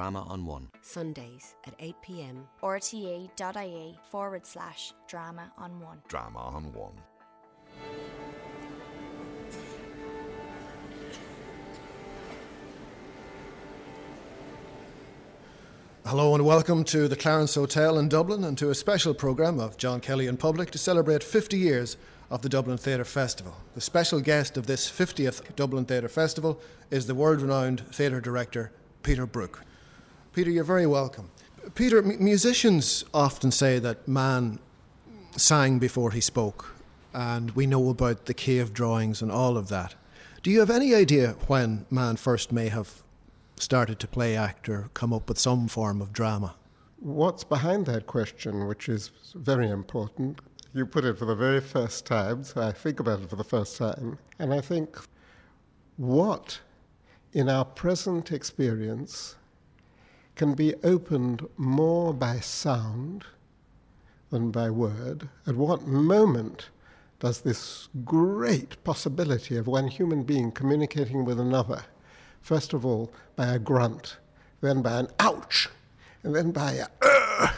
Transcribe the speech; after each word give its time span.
Drama 0.00 0.22
on 0.28 0.46
One. 0.46 0.68
Sundays 0.80 1.56
at 1.66 1.74
8 1.80 1.96
pm. 2.02 2.46
rte.ie 2.62 3.98
forward 4.08 4.46
slash 4.46 4.92
drama 5.08 5.50
on 5.58 5.80
one. 5.80 6.00
Drama 6.06 6.38
on 6.38 6.72
One. 6.72 6.92
Hello 16.06 16.32
and 16.36 16.44
welcome 16.44 16.84
to 16.84 17.08
the 17.08 17.16
Clarence 17.16 17.56
Hotel 17.56 17.98
in 17.98 18.08
Dublin 18.08 18.44
and 18.44 18.56
to 18.56 18.70
a 18.70 18.76
special 18.76 19.14
programme 19.14 19.58
of 19.58 19.78
John 19.78 19.98
Kelly 19.98 20.28
in 20.28 20.36
Public 20.36 20.70
to 20.70 20.78
celebrate 20.78 21.24
50 21.24 21.58
years 21.58 21.96
of 22.30 22.42
the 22.42 22.48
Dublin 22.48 22.78
Theatre 22.78 23.04
Festival. 23.04 23.56
The 23.74 23.80
special 23.80 24.20
guest 24.20 24.56
of 24.56 24.68
this 24.68 24.88
50th 24.88 25.56
Dublin 25.56 25.86
Theatre 25.86 26.08
Festival 26.08 26.60
is 26.88 27.08
the 27.08 27.16
world 27.16 27.40
renowned 27.42 27.80
theatre 27.92 28.20
director 28.20 28.70
Peter 29.02 29.26
Brook. 29.26 29.64
Peter, 30.32 30.50
you're 30.50 30.64
very 30.64 30.86
welcome. 30.86 31.30
Peter, 31.74 31.98
m- 31.98 32.22
musicians 32.22 33.04
often 33.12 33.50
say 33.50 33.78
that 33.78 34.06
man 34.06 34.58
sang 35.36 35.78
before 35.78 36.10
he 36.12 36.20
spoke, 36.20 36.74
and 37.12 37.50
we 37.52 37.66
know 37.66 37.88
about 37.90 38.26
the 38.26 38.34
cave 38.34 38.72
drawings 38.72 39.22
and 39.22 39.30
all 39.30 39.56
of 39.56 39.68
that. 39.68 39.94
Do 40.42 40.50
you 40.50 40.60
have 40.60 40.70
any 40.70 40.94
idea 40.94 41.34
when 41.46 41.86
man 41.90 42.16
first 42.16 42.52
may 42.52 42.68
have 42.68 43.02
started 43.56 43.98
to 43.98 44.06
play 44.06 44.36
act 44.36 44.68
or 44.68 44.90
come 44.94 45.12
up 45.12 45.28
with 45.28 45.38
some 45.38 45.68
form 45.68 46.00
of 46.00 46.12
drama? 46.12 46.54
What's 47.00 47.44
behind 47.44 47.86
that 47.86 48.06
question, 48.06 48.66
which 48.66 48.88
is 48.88 49.10
very 49.34 49.68
important? 49.68 50.40
You 50.74 50.86
put 50.86 51.04
it 51.04 51.18
for 51.18 51.24
the 51.24 51.34
very 51.34 51.60
first 51.60 52.06
time, 52.06 52.44
so 52.44 52.60
I 52.62 52.72
think 52.72 53.00
about 53.00 53.20
it 53.20 53.30
for 53.30 53.36
the 53.36 53.44
first 53.44 53.76
time. 53.76 54.18
And 54.38 54.52
I 54.52 54.60
think 54.60 54.98
what 55.96 56.60
in 57.32 57.48
our 57.48 57.64
present 57.64 58.32
experience 58.32 59.36
can 60.38 60.54
be 60.54 60.72
opened 60.84 61.46
more 61.56 62.14
by 62.14 62.38
sound 62.38 63.24
than 64.30 64.50
by 64.52 64.70
word? 64.70 65.28
At 65.46 65.56
what 65.56 65.86
moment 65.86 66.70
does 67.18 67.40
this 67.40 67.88
great 68.04 68.82
possibility 68.84 69.56
of 69.56 69.66
one 69.66 69.88
human 69.88 70.22
being 70.22 70.52
communicating 70.52 71.24
with 71.24 71.40
another, 71.40 71.84
first 72.40 72.72
of 72.72 72.86
all 72.86 73.12
by 73.34 73.48
a 73.48 73.58
grunt, 73.58 74.16
then 74.60 74.80
by 74.80 75.00
an 75.00 75.08
ouch, 75.18 75.68
and 76.22 76.34
then 76.34 76.52
by 76.52 76.72
a 76.72 77.50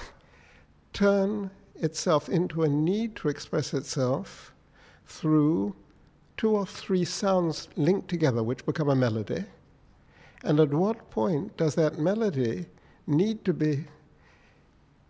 turn 0.94 1.50
itself 1.76 2.30
into 2.30 2.62
a 2.62 2.68
need 2.68 3.14
to 3.16 3.28
express 3.28 3.74
itself 3.74 4.54
through 5.06 5.74
two 6.38 6.50
or 6.50 6.64
three 6.64 7.04
sounds 7.04 7.68
linked 7.76 8.08
together, 8.08 8.42
which 8.42 8.64
become 8.64 8.88
a 8.88 8.96
melody? 8.96 9.44
And 10.44 10.58
at 10.60 10.70
what 10.70 11.10
point 11.10 11.56
does 11.56 11.74
that 11.74 11.98
melody 11.98 12.66
need 13.06 13.44
to 13.44 13.52
be 13.52 13.84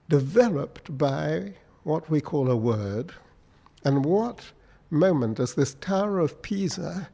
developed 0.08 0.96
by 0.98 1.54
what 1.84 2.10
we 2.10 2.20
call 2.20 2.50
a 2.50 2.56
word? 2.56 3.12
And 3.84 4.04
what 4.04 4.44
moment 4.90 5.36
does 5.36 5.54
this 5.54 5.74
Tower 5.74 6.18
of 6.18 6.42
Pisa 6.42 7.08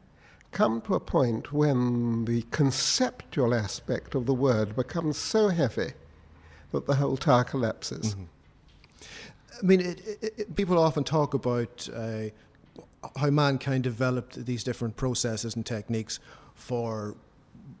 come 0.51 0.81
to 0.81 0.95
a 0.95 0.99
point 0.99 1.53
when 1.53 2.25
the 2.25 2.41
conceptual 2.51 3.53
aspect 3.53 4.15
of 4.15 4.25
the 4.25 4.33
word 4.33 4.75
becomes 4.75 5.17
so 5.17 5.49
heavy 5.49 5.93
that 6.71 6.87
the 6.87 6.95
whole 6.95 7.17
tower 7.17 7.43
collapses? 7.43 8.15
Mm-hmm. 8.15 8.23
I 9.59 9.65
mean, 9.65 9.81
it, 9.81 10.01
it, 10.21 10.55
people 10.55 10.77
often 10.77 11.03
talk 11.03 11.33
about 11.33 11.87
uh, 11.93 12.29
how 13.15 13.29
mankind 13.29 13.83
developed 13.83 14.45
these 14.45 14.63
different 14.63 14.95
processes 14.95 15.55
and 15.55 15.65
techniques 15.65 16.19
for 16.55 17.15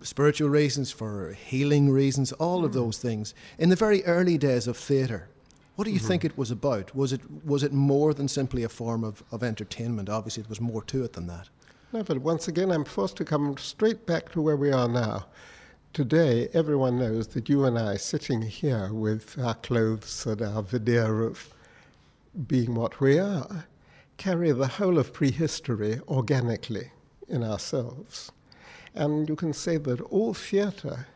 spiritual 0.01 0.49
reasons, 0.49 0.91
for 0.91 1.33
healing 1.33 1.89
reasons, 1.89 2.31
all 2.33 2.63
of 2.65 2.73
those 2.73 2.97
things. 2.97 3.33
In 3.57 3.69
the 3.69 3.75
very 3.75 4.03
early 4.05 4.37
days 4.37 4.67
of 4.67 4.77
theatre, 4.77 5.27
what 5.75 5.85
do 5.85 5.91
you 5.91 5.97
Mm-hmm. 5.99 6.07
think 6.07 6.25
it 6.25 6.37
was 6.37 6.49
about? 6.51 6.95
Was 6.95 7.13
it 7.13 7.21
was 7.45 7.63
it 7.63 7.71
more 7.73 8.13
than 8.13 8.27
simply 8.27 8.63
a 8.63 8.69
form 8.69 9.03
of, 9.03 9.23
of 9.31 9.43
entertainment? 9.43 10.09
Obviously, 10.09 10.43
there 10.43 10.49
was 10.49 10.61
more 10.61 10.83
to 10.83 11.03
it 11.03 11.13
than 11.13 11.27
that. 11.27 11.49
No, 11.93 12.03
but 12.03 12.17
once 12.21 12.47
again, 12.47 12.71
I'm 12.71 12.83
forced 12.83 13.15
to 13.17 13.25
come 13.25 13.57
straight 13.57 14.05
back 14.05 14.31
to 14.31 14.41
where 14.41 14.57
we 14.57 14.71
are 14.71 14.89
now. 14.89 15.27
Today, 15.93 16.49
everyone 16.53 16.99
knows 16.99 17.27
that 17.29 17.47
you 17.49 17.63
and 17.65 17.77
I, 17.79 17.97
sitting 17.97 18.41
here 18.41 18.91
with 18.93 19.37
our 19.39 19.55
clothes 19.55 20.25
and 20.25 20.41
our 20.41 20.61
veneer 20.61 21.21
of 21.23 21.53
being 22.47 22.75
what 22.75 22.99
we 22.99 23.17
are, 23.17 23.65
carry 24.17 24.51
the 24.51 24.67
whole 24.67 24.99
of 24.99 25.13
prehistory 25.13 25.99
organically 26.07 26.91
in 27.29 27.43
ourselves. 27.43 28.31
And 28.97 29.29
you 29.29 29.35
can 29.35 29.53
say 29.53 29.77
that 29.77 30.01
all 30.01 30.33
theatre 30.33 31.07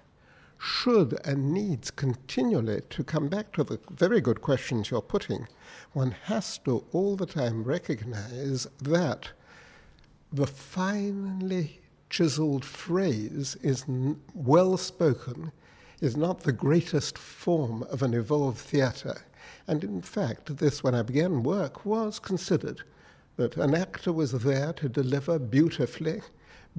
should 0.60 1.20
and 1.26 1.52
needs 1.52 1.90
continually 1.90 2.82
to 2.92 3.04
come 3.04 3.28
back 3.28 3.52
to 3.54 3.64
the 3.64 3.80
very 3.90 4.22
good 4.22 4.40
questions 4.40 4.92
you're 4.92 5.02
putting. 5.02 5.48
One 5.94 6.12
has 6.26 6.60
to 6.60 6.86
all 6.92 7.16
the 7.16 7.26
time 7.26 7.64
recognize 7.64 8.68
that 8.80 9.30
the 10.32 10.46
finely 10.46 11.82
chiseled 12.12 12.64
phrase 12.64 13.58
is 13.64 13.86
n- 13.88 14.22
well 14.36 14.78
spoken 14.78 15.52
is 16.02 16.16
not 16.16 16.42
the 16.42 16.52
greatest 16.52 17.18
form 17.18 17.82
of 17.90 18.04
an 18.04 18.14
evolved 18.14 18.60
theatre. 18.60 19.24
And 19.68 19.84
in 19.84 20.04
fact, 20.04 20.56
this, 20.58 20.84
when 20.84 20.94
I 20.94 21.02
began 21.02 21.42
work, 21.42 21.84
was 21.84 22.20
considered 22.20 22.84
that 23.38 23.58
an 23.58 23.74
actor 23.74 24.14
was 24.14 24.32
there 24.32 24.72
to 24.74 24.88
deliver 24.88 25.40
beautifully, 25.40 26.22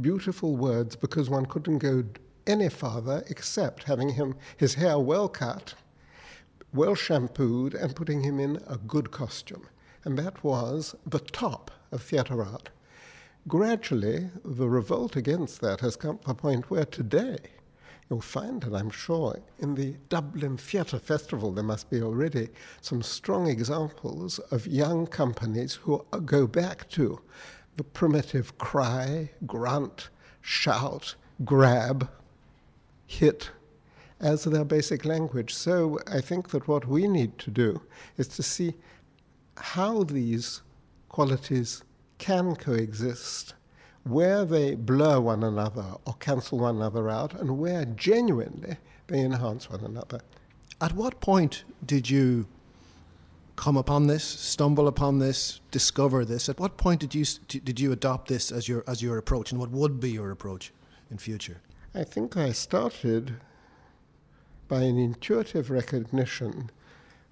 beautiful 0.00 0.56
words 0.56 0.96
because 0.96 1.28
one 1.28 1.46
couldn't 1.46 1.78
go 1.78 2.04
any 2.46 2.68
farther 2.68 3.22
except 3.28 3.84
having 3.84 4.10
him 4.10 4.34
his 4.56 4.74
hair 4.74 4.98
well 4.98 5.28
cut, 5.28 5.74
well 6.72 6.94
shampooed, 6.94 7.74
and 7.74 7.94
putting 7.94 8.22
him 8.22 8.40
in 8.40 8.60
a 8.66 8.78
good 8.78 9.10
costume. 9.10 9.66
And 10.04 10.18
that 10.18 10.42
was 10.42 10.96
the 11.06 11.20
top 11.20 11.70
of 11.92 12.02
theatre 12.02 12.42
art. 12.42 12.70
Gradually, 13.46 14.30
the 14.44 14.68
revolt 14.68 15.16
against 15.16 15.60
that 15.60 15.80
has 15.80 15.96
come 15.96 16.18
to 16.18 16.30
a 16.30 16.34
point 16.34 16.70
where 16.70 16.84
today 16.84 17.38
you'll 18.08 18.20
find, 18.20 18.62
and 18.64 18.76
I'm 18.76 18.90
sure 18.90 19.38
in 19.58 19.74
the 19.74 19.96
Dublin 20.08 20.56
Theatre 20.56 20.98
Festival 20.98 21.50
there 21.52 21.64
must 21.64 21.90
be 21.90 22.02
already 22.02 22.50
some 22.80 23.02
strong 23.02 23.48
examples 23.48 24.38
of 24.50 24.66
young 24.66 25.06
companies 25.06 25.74
who 25.74 26.04
go 26.24 26.46
back 26.46 26.88
to 26.90 27.20
the 27.76 27.84
primitive 27.84 28.56
cry, 28.58 29.30
grunt, 29.46 30.08
shout, 30.40 31.14
grab, 31.44 32.08
hit 33.06 33.50
as 34.20 34.44
their 34.44 34.64
basic 34.64 35.04
language. 35.04 35.54
So 35.54 35.98
I 36.06 36.20
think 36.20 36.50
that 36.50 36.68
what 36.68 36.86
we 36.86 37.08
need 37.08 37.38
to 37.38 37.50
do 37.50 37.82
is 38.16 38.28
to 38.28 38.42
see 38.42 38.74
how 39.56 40.04
these 40.04 40.62
qualities 41.08 41.82
can 42.18 42.54
coexist, 42.56 43.54
where 44.04 44.44
they 44.44 44.74
blur 44.74 45.20
one 45.20 45.42
another 45.44 45.84
or 46.06 46.14
cancel 46.14 46.60
one 46.60 46.76
another 46.76 47.10
out, 47.10 47.34
and 47.34 47.58
where 47.58 47.84
genuinely 47.84 48.76
they 49.08 49.20
enhance 49.20 49.68
one 49.68 49.84
another. 49.84 50.20
At 50.80 50.94
what 50.94 51.20
point 51.20 51.64
did 51.84 52.08
you 52.08 52.46
come 53.62 53.76
upon 53.76 54.08
this, 54.08 54.24
stumble 54.24 54.88
upon 54.88 55.20
this, 55.20 55.60
discover 55.70 56.24
this? 56.24 56.48
At 56.48 56.58
what 56.58 56.76
point 56.76 57.00
did 57.00 57.14
you 57.14 57.24
did 57.46 57.78
you 57.78 57.92
adopt 57.92 58.26
this 58.26 58.50
as 58.50 58.68
your 58.68 58.82
as 58.88 59.00
your 59.00 59.18
approach, 59.18 59.52
and 59.52 59.60
what 59.60 59.70
would 59.70 60.00
be 60.00 60.10
your 60.10 60.32
approach 60.32 60.72
in 61.12 61.18
future? 61.18 61.58
I 61.94 62.02
think 62.02 62.36
I 62.36 62.50
started 62.50 63.34
by 64.66 64.80
an 64.80 64.98
intuitive 64.98 65.70
recognition 65.70 66.70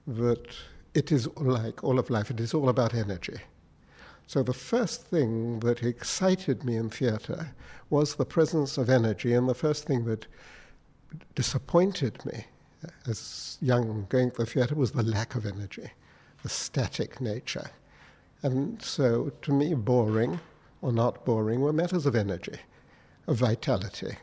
that 0.07 0.47
it 0.95 1.11
is 1.11 1.27
like 1.37 1.83
all 1.83 1.99
of 1.99 2.11
life, 2.11 2.31
it 2.31 2.39
is 2.39 2.55
all 2.55 2.69
about 2.69 2.95
energy. 2.95 3.39
So 4.29 4.45
the 4.45 4.61
first 4.73 5.03
thing 5.03 5.59
that 5.61 5.83
excited 5.83 6.63
me 6.63 6.77
in 6.77 6.91
theatre 6.91 7.51
was 7.89 8.15
the 8.15 8.25
presence 8.37 8.79
of 8.79 8.89
energy, 8.89 9.33
and 9.35 9.49
the 9.49 9.61
first 9.67 9.85
thing 9.85 10.05
that 10.05 10.29
disappointed 11.35 12.25
me 12.25 12.45
as 13.09 13.59
young 13.61 14.07
going 14.09 14.31
to 14.31 14.37
the 14.37 14.47
theatre 14.47 14.77
was 14.77 14.93
the 14.93 15.03
lack 15.03 15.35
of 15.35 15.45
energy, 15.45 15.91
the 16.43 16.49
static 16.49 17.21
nature. 17.21 17.71
And 18.43 18.81
so 18.83 19.33
to 19.43 19.53
me, 19.53 19.75
boring 19.75 20.41
or 20.83 20.93
not 20.93 21.25
boring 21.25 21.61
were 21.61 21.73
matters 21.73 22.07
of 22.07 22.17
energy, 22.17 22.59
of 23.27 23.37
vitality. 23.37 24.17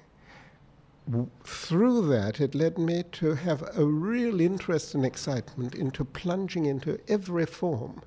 Through 1.46 2.08
that, 2.08 2.42
it 2.42 2.54
led 2.54 2.78
me 2.78 3.04
to 3.14 3.36
have 3.36 3.64
a 3.78 3.86
real 3.86 4.42
interest 4.42 4.94
and 4.94 5.06
excitement 5.06 5.76
into 5.76 6.04
plunging 6.04 6.66
into 6.66 7.00
every 7.08 7.46
form 7.46 8.02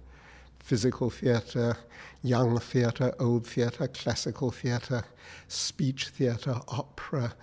physical 0.59 1.09
theatre, 1.09 1.75
young 2.23 2.59
theatre, 2.59 3.15
old 3.19 3.47
theatre, 3.47 3.89
classical 3.89 4.51
theatre, 4.51 5.03
speech 5.49 6.09
theatre, 6.09 6.61
opera, 6.69 7.35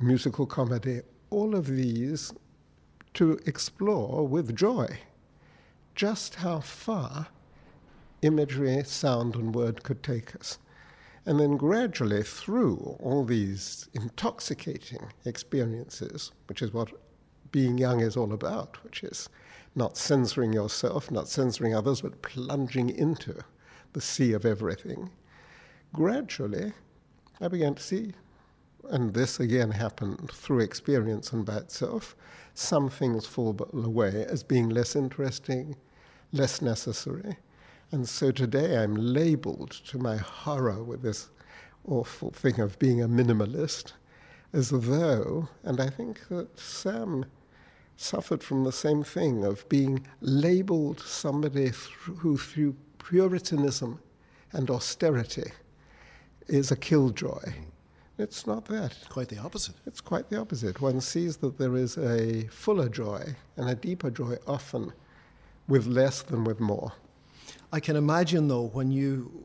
musical 0.00 0.46
comedy, 0.46 1.00
all 1.30 1.54
of 1.54 1.68
these 1.68 2.32
to 3.14 3.38
explore 3.46 4.26
with 4.26 4.54
joy 4.56 4.98
just 5.96 6.36
how 6.36 6.60
far 6.60 7.26
imagery, 8.22 8.82
sound, 8.84 9.34
and 9.34 9.54
word 9.54 9.82
could 9.82 10.02
take 10.02 10.36
us. 10.36 10.58
And 11.24 11.40
then 11.40 11.56
gradually, 11.56 12.22
through 12.22 12.96
all 13.00 13.24
these 13.24 13.88
intoxicating 13.94 15.10
experiences, 15.24 16.30
which 16.48 16.62
is 16.62 16.72
what 16.72 16.92
being 17.50 17.78
young 17.78 18.00
is 18.00 18.16
all 18.16 18.32
about, 18.32 18.82
which 18.84 19.02
is 19.02 19.28
not 19.74 19.96
censoring 19.96 20.52
yourself, 20.52 21.10
not 21.10 21.28
censoring 21.28 21.74
others, 21.74 22.02
but 22.02 22.22
plunging 22.22 22.90
into 22.90 23.42
the 23.92 24.00
sea 24.00 24.32
of 24.32 24.44
everything, 24.44 25.10
gradually 25.92 26.72
I 27.40 27.48
began 27.48 27.74
to 27.74 27.82
see, 27.82 28.12
and 28.90 29.12
this 29.12 29.40
again 29.40 29.70
happened 29.70 30.30
through 30.30 30.60
experience 30.60 31.32
and 31.32 31.44
by 31.44 31.56
itself, 31.56 32.16
some 32.54 32.88
things 32.88 33.26
fall 33.26 33.56
away 33.72 34.24
as 34.28 34.42
being 34.42 34.68
less 34.68 34.94
interesting, 34.96 35.76
less 36.36 36.60
necessary. 36.60 37.36
And 37.92 38.08
so 38.08 38.30
today 38.30 38.76
I'm 38.76 38.94
labeled 38.94 39.70
to 39.86 39.98
my 39.98 40.16
horror 40.16 40.82
with 40.82 41.02
this 41.02 41.28
awful 41.86 42.30
thing 42.30 42.60
of 42.60 42.78
being 42.78 43.02
a 43.02 43.08
minimalist, 43.08 43.92
as 44.52 44.70
though, 44.70 45.48
and 45.62 45.80
I 45.80 45.88
think 45.88 46.28
that 46.28 46.58
Sam 46.58 47.26
suffered 47.96 48.42
from 48.42 48.64
the 48.64 48.72
same 48.72 49.02
thing 49.02 49.44
of 49.44 49.68
being 49.68 50.06
labeled 50.20 51.00
somebody 51.00 51.72
who, 52.00 52.36
through 52.36 52.76
Puritanism 52.98 54.00
and 54.52 54.68
austerity, 54.70 55.52
is 56.48 56.70
a 56.70 56.76
killjoy. 56.76 57.40
Mm. 57.44 57.64
It's 58.18 58.46
not 58.46 58.64
that. 58.66 58.96
Quite 59.08 59.28
the 59.28 59.38
opposite. 59.38 59.76
It's 59.86 60.00
quite 60.00 60.30
the 60.30 60.40
opposite. 60.40 60.80
One 60.80 61.00
sees 61.00 61.36
that 61.38 61.58
there 61.58 61.76
is 61.76 61.98
a 61.98 62.46
fuller 62.48 62.88
joy 62.88 63.36
and 63.56 63.68
a 63.68 63.74
deeper 63.74 64.10
joy 64.10 64.36
often 64.46 64.92
with 65.68 65.86
less 65.86 66.22
than 66.22 66.44
with 66.44 66.60
more. 66.60 66.92
I 67.72 67.80
can 67.80 67.96
imagine, 67.96 68.48
though, 68.48 68.68
when 68.68 68.90
you 68.90 69.44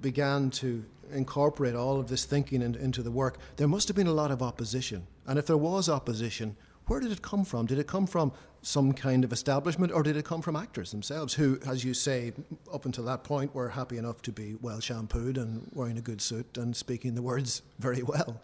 began 0.00 0.50
to 0.50 0.84
incorporate 1.12 1.74
all 1.74 2.00
of 2.00 2.08
this 2.08 2.24
thinking 2.24 2.62
in, 2.62 2.74
into 2.74 3.02
the 3.02 3.10
work, 3.10 3.38
there 3.56 3.68
must 3.68 3.88
have 3.88 3.96
been 3.96 4.06
a 4.06 4.12
lot 4.12 4.30
of 4.30 4.42
opposition. 4.42 5.06
And 5.26 5.38
if 5.38 5.46
there 5.46 5.56
was 5.56 5.88
opposition, 5.88 6.56
where 6.86 7.00
did 7.00 7.12
it 7.12 7.22
come 7.22 7.44
from? 7.44 7.66
Did 7.66 7.78
it 7.78 7.86
come 7.86 8.06
from 8.06 8.32
some 8.62 8.92
kind 8.92 9.24
of 9.24 9.32
establishment 9.32 9.92
or 9.92 10.02
did 10.02 10.16
it 10.16 10.24
come 10.24 10.40
from 10.40 10.56
actors 10.56 10.90
themselves 10.90 11.34
who, 11.34 11.58
as 11.66 11.84
you 11.84 11.94
say, 11.94 12.32
up 12.72 12.86
until 12.86 13.04
that 13.04 13.24
point 13.24 13.54
were 13.54 13.68
happy 13.68 13.98
enough 13.98 14.22
to 14.22 14.32
be 14.32 14.56
well 14.60 14.80
shampooed 14.80 15.36
and 15.36 15.68
wearing 15.72 15.98
a 15.98 16.00
good 16.00 16.20
suit 16.20 16.56
and 16.56 16.74
speaking 16.74 17.14
the 17.14 17.22
words 17.22 17.62
very 17.78 18.02
well? 18.02 18.40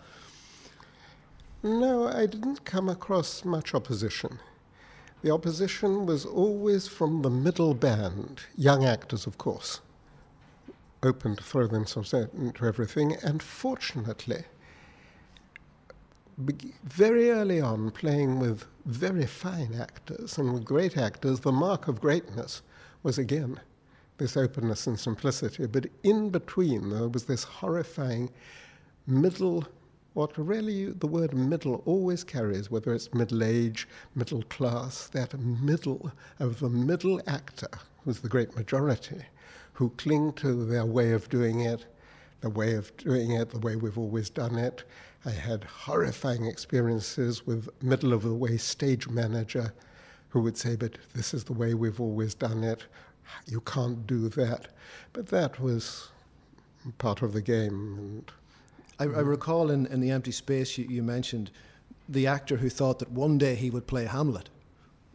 No, 1.62 2.08
I 2.08 2.26
didn't 2.26 2.64
come 2.64 2.88
across 2.88 3.44
much 3.44 3.74
opposition. 3.74 4.38
The 5.22 5.30
opposition 5.32 6.06
was 6.06 6.24
always 6.24 6.86
from 6.86 7.22
the 7.22 7.30
middle 7.30 7.74
band, 7.74 8.40
young 8.56 8.84
actors, 8.84 9.26
of 9.26 9.36
course, 9.36 9.80
open 11.02 11.34
to 11.36 11.42
throw 11.42 11.66
themselves 11.66 12.12
into 12.12 12.64
everything, 12.64 13.14
and 13.22 13.42
fortunately, 13.42 14.44
very 16.84 17.30
early 17.30 17.60
on, 17.60 17.90
playing 17.90 18.38
with 18.38 18.64
very 18.86 19.26
fine 19.26 19.74
actors 19.74 20.38
and 20.38 20.52
with 20.52 20.64
great 20.64 20.96
actors, 20.96 21.40
the 21.40 21.50
mark 21.50 21.88
of 21.88 22.00
greatness 22.00 22.62
was 23.02 23.18
again 23.18 23.60
this 24.18 24.36
openness 24.36 24.86
and 24.86 24.98
simplicity. 24.98 25.66
But 25.66 25.86
in 26.02 26.30
between, 26.30 26.90
there 26.90 27.08
was 27.08 27.24
this 27.24 27.44
horrifying 27.44 28.30
middle, 29.06 29.64
what 30.18 30.36
really 30.36 30.86
the 30.86 31.06
word 31.06 31.32
middle 31.32 31.80
always 31.86 32.24
carries, 32.24 32.72
whether 32.72 32.92
it's 32.92 33.14
middle 33.14 33.44
age, 33.44 33.86
middle 34.16 34.42
class, 34.50 35.06
that 35.06 35.32
middle 35.38 36.10
of 36.40 36.58
the 36.58 36.68
middle 36.68 37.22
actor, 37.28 37.68
who's 38.04 38.18
the 38.18 38.28
great 38.28 38.56
majority, 38.56 39.22
who 39.74 39.90
cling 39.90 40.32
to 40.32 40.64
their 40.64 40.84
way 40.84 41.12
of 41.12 41.28
doing 41.28 41.60
it, 41.60 41.86
the 42.40 42.50
way 42.50 42.74
of 42.74 42.96
doing 42.96 43.30
it, 43.30 43.50
the 43.50 43.60
way 43.60 43.76
we've 43.76 43.96
always 43.96 44.28
done 44.28 44.56
it. 44.58 44.82
I 45.24 45.30
had 45.30 45.62
horrifying 45.62 46.46
experiences 46.46 47.46
with 47.46 47.68
middle 47.80 48.12
of 48.12 48.22
the 48.22 48.34
way 48.34 48.56
stage 48.56 49.08
manager 49.08 49.72
who 50.30 50.40
would 50.40 50.56
say, 50.56 50.74
But 50.74 50.98
this 51.14 51.32
is 51.32 51.44
the 51.44 51.52
way 51.52 51.74
we've 51.74 52.00
always 52.00 52.34
done 52.34 52.64
it. 52.64 52.86
You 53.46 53.60
can't 53.60 54.04
do 54.04 54.28
that. 54.30 54.66
But 55.12 55.28
that 55.28 55.60
was 55.60 56.08
part 56.98 57.22
of 57.22 57.32
the 57.32 57.42
game. 57.42 57.94
And, 57.98 58.32
I, 58.98 59.04
I 59.04 59.20
recall 59.20 59.70
in, 59.70 59.86
in 59.86 60.00
The 60.00 60.10
Empty 60.10 60.32
Space 60.32 60.76
you, 60.78 60.86
you, 60.88 61.02
mentioned 61.02 61.50
the 62.08 62.26
actor 62.26 62.56
who 62.56 62.68
thought 62.68 62.98
that 62.98 63.10
one 63.10 63.38
day 63.38 63.54
he 63.54 63.70
would 63.70 63.86
play 63.86 64.06
Hamlet 64.06 64.48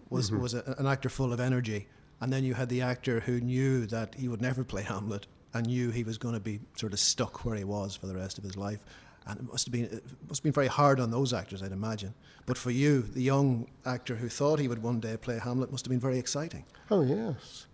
was, 0.09 0.29
mm-hmm. 0.29 0.41
was 0.41 0.53
a, 0.53 0.75
an 0.77 0.87
actor 0.87 1.09
full 1.09 1.33
of 1.33 1.39
energy. 1.39 1.87
And 2.21 2.31
then 2.31 2.43
you 2.43 2.53
had 2.53 2.69
the 2.69 2.81
actor 2.81 3.19
who 3.19 3.41
knew 3.41 3.85
that 3.87 4.15
he 4.15 4.27
would 4.27 4.41
never 4.41 4.63
play 4.63 4.83
Hamlet 4.83 5.27
and 5.53 5.67
knew 5.67 5.91
he 5.91 6.03
was 6.03 6.17
going 6.17 6.33
to 6.33 6.39
be 6.39 6.59
sort 6.75 6.93
of 6.93 6.99
stuck 6.99 7.45
where 7.45 7.55
he 7.55 7.63
was 7.63 7.95
for 7.95 8.07
the 8.07 8.15
rest 8.15 8.37
of 8.37 8.43
his 8.43 8.57
life. 8.57 8.83
And 9.25 9.39
it 9.39 9.45
must 9.51 9.65
have 9.67 9.71
been 9.71 9.85
it 9.85 10.03
must 10.27 10.39
have 10.39 10.43
been 10.43 10.53
very 10.53 10.67
hard 10.67 10.99
on 10.99 11.11
those 11.11 11.33
actors, 11.33 11.63
I'd 11.63 11.71
imagine. 11.71 12.13
But 12.45 12.57
for 12.57 12.71
you, 12.71 13.01
the 13.01 13.21
young 13.21 13.67
actor 13.85 14.15
who 14.15 14.27
thought 14.27 14.59
he 14.59 14.67
would 14.67 14.83
one 14.83 14.99
day 14.99 15.15
play 15.15 15.39
Hamlet, 15.39 15.71
must 15.71 15.85
have 15.85 15.91
been 15.91 15.99
very 15.99 16.19
exciting. 16.19 16.65
Oh 16.91 17.03
yes, 17.03 17.67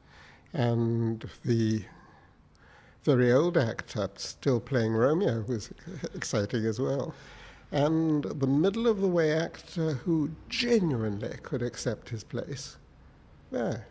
and 0.53 1.27
the 1.43 1.83
very 3.03 3.31
old 3.31 3.57
actor 3.57 4.09
still 4.15 4.59
playing 4.59 4.93
Romeo 4.93 5.43
was 5.47 5.71
exciting 6.15 6.65
as 6.65 6.79
well. 6.79 7.13
And 7.71 8.23
the 8.23 8.47
middle 8.47 8.87
of 8.87 8.99
the 8.99 9.07
way 9.07 9.33
actor 9.33 9.93
who 9.93 10.31
genuinely 10.49 11.35
could 11.43 11.61
accept 11.61 12.09
his 12.09 12.23
place. 12.23 12.77
There, 13.51 13.85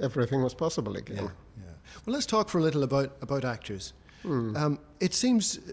everything 0.00 0.42
was 0.42 0.54
possible 0.54 0.96
again. 0.96 1.16
Yeah. 1.16 1.30
Well, 2.04 2.14
let's 2.14 2.26
talk 2.26 2.48
for 2.48 2.58
a 2.58 2.62
little 2.62 2.82
about, 2.82 3.16
about 3.22 3.44
actors. 3.44 3.94
Mm. 4.24 4.56
Um, 4.56 4.78
it 5.00 5.14
seems 5.14 5.58
uh, 5.58 5.72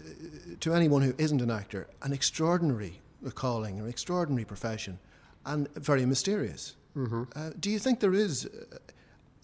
to 0.60 0.74
anyone 0.74 1.02
who 1.02 1.14
isn't 1.18 1.42
an 1.42 1.50
actor 1.52 1.88
an 2.04 2.14
extraordinary 2.14 3.02
calling, 3.36 3.80
an 3.80 3.88
extraordinary 3.90 4.46
profession, 4.46 5.00
and 5.46 5.68
very 5.76 6.06
mysterious. 6.06 6.76
Mm-hmm. 6.96 7.24
Uh, 7.36 7.50
do 7.60 7.70
you 7.70 7.80
think 7.80 8.00
there 8.00 8.14
is 8.14 8.48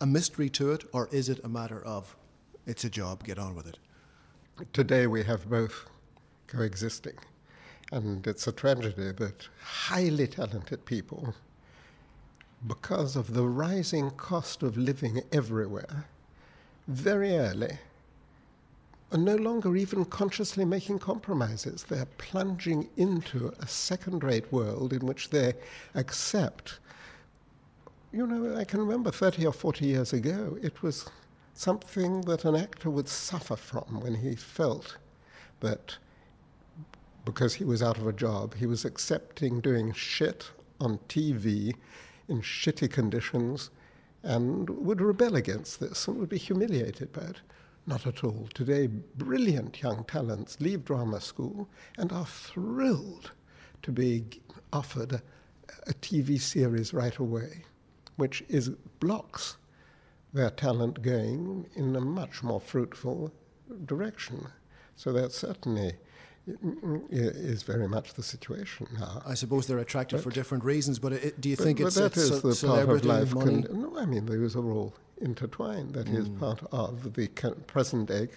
a 0.01 0.05
mystery 0.05 0.49
to 0.49 0.71
it, 0.71 0.83
or 0.93 1.09
is 1.11 1.29
it 1.29 1.39
a 1.43 1.49
matter 1.49 1.83
of 1.83 2.15
it's 2.69 2.83
a 2.83 2.89
job, 2.89 3.23
get 3.23 3.39
on 3.39 3.55
with 3.55 3.65
it? 3.65 3.79
Today 4.73 5.07
we 5.07 5.23
have 5.23 5.49
both 5.49 5.89
coexisting, 6.45 7.17
and 7.91 8.25
it's 8.27 8.45
a 8.45 8.51
tragedy 8.51 9.11
that 9.11 9.47
highly 9.59 10.27
talented 10.27 10.85
people, 10.85 11.33
because 12.67 13.15
of 13.15 13.33
the 13.33 13.47
rising 13.47 14.11
cost 14.11 14.61
of 14.61 14.77
living 14.77 15.23
everywhere, 15.31 16.05
very 16.87 17.35
early 17.37 17.79
are 19.11 19.17
no 19.17 19.35
longer 19.35 19.75
even 19.75 20.05
consciously 20.05 20.63
making 20.63 20.99
compromises. 20.99 21.83
They're 21.83 22.05
plunging 22.19 22.87
into 22.97 23.51
a 23.59 23.67
second 23.67 24.23
rate 24.23 24.51
world 24.53 24.93
in 24.93 25.07
which 25.07 25.31
they 25.31 25.53
accept. 25.95 26.77
You 28.11 28.27
know, 28.27 28.55
I 28.55 28.63
can 28.63 28.79
remember 28.79 29.09
30 29.09 29.47
or 29.47 29.53
40 29.53 29.85
years 29.87 30.13
ago, 30.13 30.55
it 30.61 30.83
was 30.83 31.09
something 31.53 32.21
that 32.21 32.45
an 32.45 32.55
actor 32.55 32.89
would 32.89 33.07
suffer 33.07 33.55
from 33.55 34.01
when 34.01 34.15
he 34.15 34.35
felt 34.35 34.97
that 35.59 35.97
because 37.25 37.53
he 37.55 37.63
was 37.63 37.83
out 37.83 37.97
of 37.97 38.07
a 38.07 38.13
job, 38.13 38.55
he 38.55 38.65
was 38.65 38.85
accepting 38.85 39.59
doing 39.59 39.91
shit 39.93 40.49
on 40.79 40.97
TV 41.09 41.75
in 42.27 42.41
shitty 42.41 42.89
conditions 42.89 43.69
and 44.23 44.69
would 44.69 45.01
rebel 45.01 45.35
against 45.35 45.79
this 45.79 46.07
and 46.07 46.17
would 46.17 46.29
be 46.29 46.37
humiliated 46.37 47.11
by 47.11 47.21
it. 47.21 47.37
Not 47.85 48.05
at 48.05 48.23
all. 48.23 48.47
Today, 48.53 48.87
brilliant 48.87 49.81
young 49.81 50.03
talents 50.03 50.59
leave 50.59 50.85
drama 50.85 51.19
school 51.21 51.67
and 51.97 52.11
are 52.11 52.25
thrilled 52.25 53.31
to 53.81 53.91
be 53.91 54.25
offered 54.71 55.13
a, 55.13 55.21
TV 56.01 56.39
series 56.39 56.93
right 56.93 57.17
away, 57.17 57.63
which 58.17 58.43
is 58.47 58.69
blocks 58.99 59.57
their 60.33 60.49
talent 60.49 61.01
going 61.01 61.65
in 61.75 61.95
a 61.95 62.01
much 62.01 62.43
more 62.43 62.59
fruitful 62.59 63.33
direction. 63.85 64.47
So 64.95 65.11
that 65.13 65.31
certainly 65.31 65.93
is 67.09 67.63
very 67.63 67.87
much 67.87 68.13
the 68.13 68.23
situation 68.23 68.87
now. 68.99 69.21
I 69.25 69.33
suppose 69.33 69.67
they're 69.67 69.79
attractive 69.79 70.19
but, 70.19 70.23
for 70.23 70.31
different 70.31 70.63
reasons, 70.63 70.99
but 70.99 71.13
it, 71.13 71.41
do 71.41 71.49
you 71.49 71.55
but, 71.55 71.63
think 71.63 71.79
but 71.79 71.87
it's 71.87 71.95
that 71.95 72.17
is 72.17 72.41
the 72.41 72.67
part 72.67 72.89
of 72.89 73.05
life? 73.05 73.31
Con- 73.31 73.67
no, 73.71 73.97
I 73.97 74.05
mean 74.05 74.25
those 74.25 74.55
are 74.55 74.71
all 74.71 74.93
intertwined. 75.21 75.93
That 75.93 76.07
mm. 76.07 76.17
is 76.17 76.29
part 76.29 76.61
of 76.71 77.13
the 77.13 77.27
present 77.67 78.07
day 78.09 78.29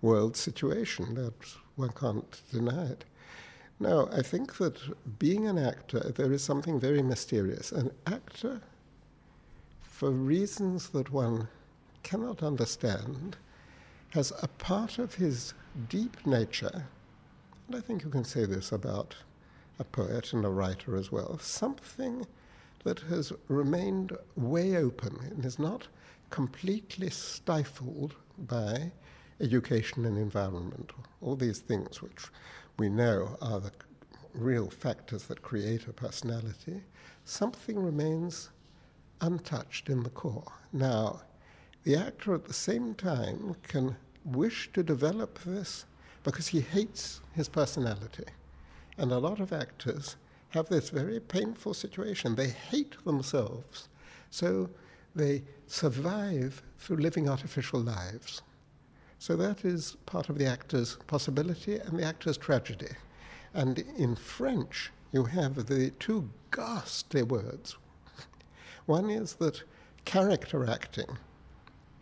world 0.00 0.36
situation. 0.36 1.14
That 1.14 1.34
one 1.76 1.90
can't 1.90 2.40
deny 2.52 2.86
it. 2.86 3.04
Now, 3.80 4.08
I 4.12 4.22
think 4.22 4.58
that 4.58 4.78
being 5.18 5.48
an 5.48 5.58
actor, 5.58 6.12
there 6.14 6.32
is 6.32 6.42
something 6.42 6.78
very 6.78 7.02
mysterious. 7.02 7.72
An 7.72 7.90
actor, 8.06 8.60
for 10.02 10.10
reasons 10.10 10.88
that 10.88 11.12
one 11.12 11.46
cannot 12.02 12.42
understand, 12.42 13.36
has 14.08 14.32
a 14.42 14.48
part 14.48 14.98
of 14.98 15.14
his 15.14 15.54
deep 15.88 16.26
nature 16.26 16.84
and 17.68 17.76
I 17.76 17.80
think 17.80 18.02
you 18.02 18.10
can 18.10 18.24
say 18.24 18.44
this 18.44 18.72
about 18.72 19.14
a 19.78 19.84
poet 19.84 20.32
and 20.32 20.44
a 20.44 20.48
writer 20.48 20.96
as 20.96 21.12
well, 21.12 21.38
something 21.38 22.26
that 22.82 22.98
has 23.10 23.32
remained 23.46 24.10
way 24.34 24.76
open 24.76 25.16
and 25.30 25.44
is 25.44 25.60
not 25.60 25.86
completely 26.30 27.08
stifled 27.08 28.16
by 28.36 28.90
education 29.40 30.04
and 30.04 30.18
environment, 30.18 30.90
all 31.20 31.36
these 31.36 31.60
things 31.60 32.02
which 32.02 32.24
we 32.76 32.88
know 32.88 33.38
are 33.40 33.60
the 33.60 33.70
real 34.34 34.68
factors 34.68 35.26
that 35.26 35.42
create 35.42 35.86
a 35.86 35.92
personality, 35.92 36.82
something 37.24 37.78
remains 37.78 38.50
untouched 39.22 39.88
in 39.88 40.02
the 40.02 40.10
core. 40.10 40.52
Now, 40.72 41.22
the 41.84 41.96
actor 41.96 42.34
at 42.34 42.44
the 42.44 42.52
same 42.52 42.94
time 42.94 43.56
can 43.62 43.96
wish 44.24 44.70
to 44.74 44.82
develop 44.82 45.38
this 45.44 45.86
because 46.22 46.48
he 46.48 46.60
hates 46.60 47.20
his 47.34 47.48
personality. 47.48 48.26
And 48.98 49.10
a 49.10 49.18
lot 49.18 49.40
of 49.40 49.52
actors 49.52 50.16
have 50.50 50.68
this 50.68 50.90
very 50.90 51.18
painful 51.18 51.74
situation. 51.74 52.34
They 52.34 52.50
hate 52.50 53.02
themselves, 53.04 53.88
so 54.30 54.68
they 55.14 55.42
survive 55.66 56.62
through 56.78 56.98
living 56.98 57.28
artificial 57.28 57.80
lives. 57.80 58.42
So 59.18 59.36
that 59.36 59.64
is 59.64 59.96
part 60.04 60.28
of 60.28 60.38
the 60.38 60.46
actor's 60.46 60.96
possibility 61.06 61.76
and 61.76 61.98
the 61.98 62.04
actor's 62.04 62.36
tragedy. 62.36 62.90
And 63.54 63.78
in 63.96 64.16
French, 64.16 64.90
you 65.12 65.24
have 65.24 65.66
the 65.66 65.90
two 65.98 66.28
ghastly 66.50 67.22
words. 67.22 67.76
One 68.86 69.10
is 69.10 69.34
that 69.34 69.62
character 70.04 70.68
acting, 70.68 71.18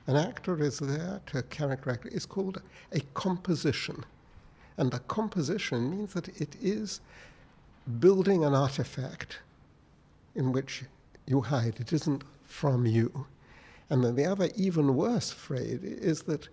an 0.07 0.17
actor 0.17 0.63
is 0.63 0.79
there 0.79 1.21
to 1.27 1.43
character 1.45 1.91
act, 1.91 2.07
is 2.07 2.27
called 2.27 2.61
a 2.93 3.01
composition. 3.15 4.05
And 4.77 4.93
a 4.95 4.99
composition 5.01 5.91
means 5.91 6.15
that 6.15 6.29
it 6.41 6.57
is 6.61 7.01
building 7.99 8.45
an 8.45 8.55
artifact 8.55 9.39
in 10.35 10.53
which 10.53 10.85
you 11.27 11.43
hide. 11.43 11.79
It 11.79 11.93
isn't 11.93 12.25
from 12.45 12.87
you. 12.87 13.27
And 13.91 14.03
then 14.03 14.15
the 14.15 14.25
other, 14.25 14.49
even 14.57 14.97
worse 14.97 15.31
phrase 15.31 15.83
is 15.83 16.23
that 16.23 16.49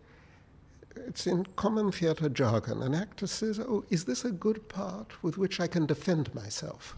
it's 0.95 1.27
in 1.27 1.45
common 1.55 1.91
theatre 1.91 2.29
jargon. 2.29 2.81
An 2.81 2.95
actor 2.95 3.27
says, 3.27 3.59
Oh, 3.59 3.85
is 3.89 4.05
this 4.05 4.25
a 4.25 4.31
good 4.31 4.67
part 4.67 5.23
with 5.23 5.37
which 5.37 5.59
I 5.59 5.67
can 5.67 5.85
defend 5.85 6.33
myself? 6.33 6.97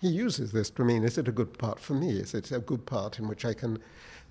He 0.00 0.08
uses 0.08 0.52
this 0.52 0.70
to 0.70 0.84
mean, 0.84 1.04
is 1.04 1.18
it 1.18 1.28
a 1.28 1.32
good 1.32 1.58
part 1.58 1.78
for 1.78 1.92
me? 1.92 2.12
Is 2.12 2.32
it 2.32 2.50
a 2.52 2.58
good 2.58 2.86
part 2.86 3.18
in 3.18 3.28
which 3.28 3.44
I 3.44 3.52
can 3.52 3.78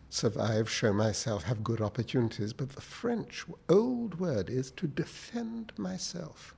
survive, 0.09 0.67
show 0.67 0.91
myself, 0.91 1.43
have 1.43 1.63
good 1.63 1.79
opportunities? 1.79 2.53
But 2.53 2.69
the 2.69 2.81
French 2.81 3.45
old 3.69 4.19
word 4.19 4.49
is 4.49 4.71
to 4.71 4.87
defend 4.87 5.71
myself. 5.77 6.55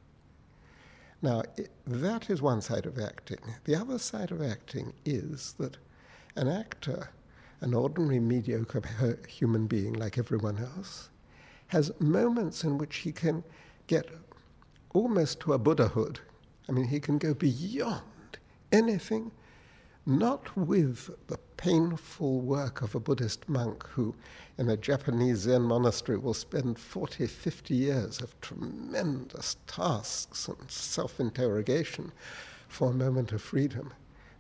Now, 1.22 1.44
it, 1.58 1.72
that 1.86 2.30
is 2.30 2.42
one 2.42 2.62
side 2.62 2.86
of 2.86 2.98
acting. 2.98 3.40
The 3.66 3.76
other 3.76 4.00
side 4.00 4.32
of 4.32 4.42
acting 4.42 4.94
is 5.04 5.56
that 5.60 5.76
an 6.38 6.48
actor, 6.48 7.10
an 7.60 7.74
ordinary, 7.74 8.22
mediocre 8.22 9.20
human 9.28 9.68
being 9.68 9.92
like 9.92 10.18
everyone 10.18 10.58
else, 10.58 11.10
has 11.68 11.92
moments 12.00 12.64
in 12.64 12.78
which 12.78 12.98
he 12.98 13.12
can 13.12 13.44
get 13.88 14.10
almost 14.94 15.42
to 15.42 15.52
a 15.52 15.60
Buddhahood. 15.60 16.22
I 16.70 16.72
mean, 16.72 16.88
he 16.88 17.02
can 17.02 17.18
go 17.18 17.34
beyond 17.34 18.04
anything 18.72 19.32
not 20.06 20.56
with 20.58 21.12
the 21.28 21.38
painful 21.58 22.42
work 22.42 22.82
of 22.82 22.96
a 22.96 23.00
Buddhist 23.00 23.48
monk 23.48 23.86
who, 23.90 24.16
in 24.58 24.68
a 24.70 24.78
Japanese 24.78 25.40
Zen 25.40 25.62
monastery, 25.62 26.18
will 26.18 26.34
spend 26.34 26.80
40, 26.80 27.28
50 27.28 27.76
years 27.76 28.20
of 28.20 28.40
tremendous 28.42 29.58
tasks 29.68 30.48
and 30.48 30.72
self 30.72 31.20
interrogation 31.20 32.12
for 32.68 32.90
a 32.90 32.94
moment 32.94 33.32
of 33.32 33.42
freedom. 33.44 33.94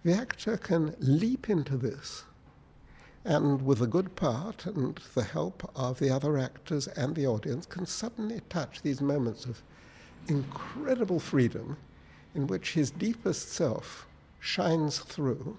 The 0.04 0.14
actor 0.14 0.58
can 0.58 0.96
leap 1.00 1.48
into 1.50 1.78
this 1.78 2.24
and, 3.24 3.62
with 3.62 3.82
a 3.84 3.88
good 3.88 4.16
part 4.16 4.66
and 4.66 5.00
the 5.14 5.24
help 5.24 5.70
of 5.76 6.00
the 6.00 6.10
other 6.10 6.40
actors 6.40 6.88
and 6.88 7.16
the 7.16 7.28
audience, 7.28 7.68
can 7.68 7.86
suddenly 7.86 8.42
touch 8.50 8.82
these 8.82 9.00
moments 9.00 9.46
of 9.46 9.62
incredible 10.28 11.20
freedom 11.20 11.78
in 12.34 12.48
which 12.48 12.74
his 12.74 12.90
deepest 12.90 13.52
self 13.52 14.08
shines 14.42 15.00
through. 15.00 15.56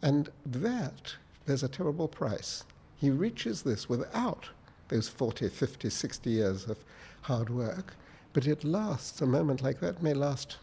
And 0.00 0.30
that, 0.46 1.14
there's 1.44 1.62
a 1.62 1.68
terrible 1.68 2.08
price. 2.08 2.64
He 2.96 3.10
reaches 3.10 3.62
this 3.62 3.88
without 3.88 4.48
those 4.88 5.08
40, 5.08 5.48
50, 5.48 5.90
60 5.90 6.30
years 6.30 6.64
of 6.66 6.78
hard 7.22 7.50
work, 7.50 7.94
but 8.32 8.46
it 8.46 8.64
lasts, 8.64 9.20
a 9.20 9.26
moment 9.26 9.60
like 9.60 9.80
that 9.80 10.02
may 10.02 10.14
last 10.14 10.56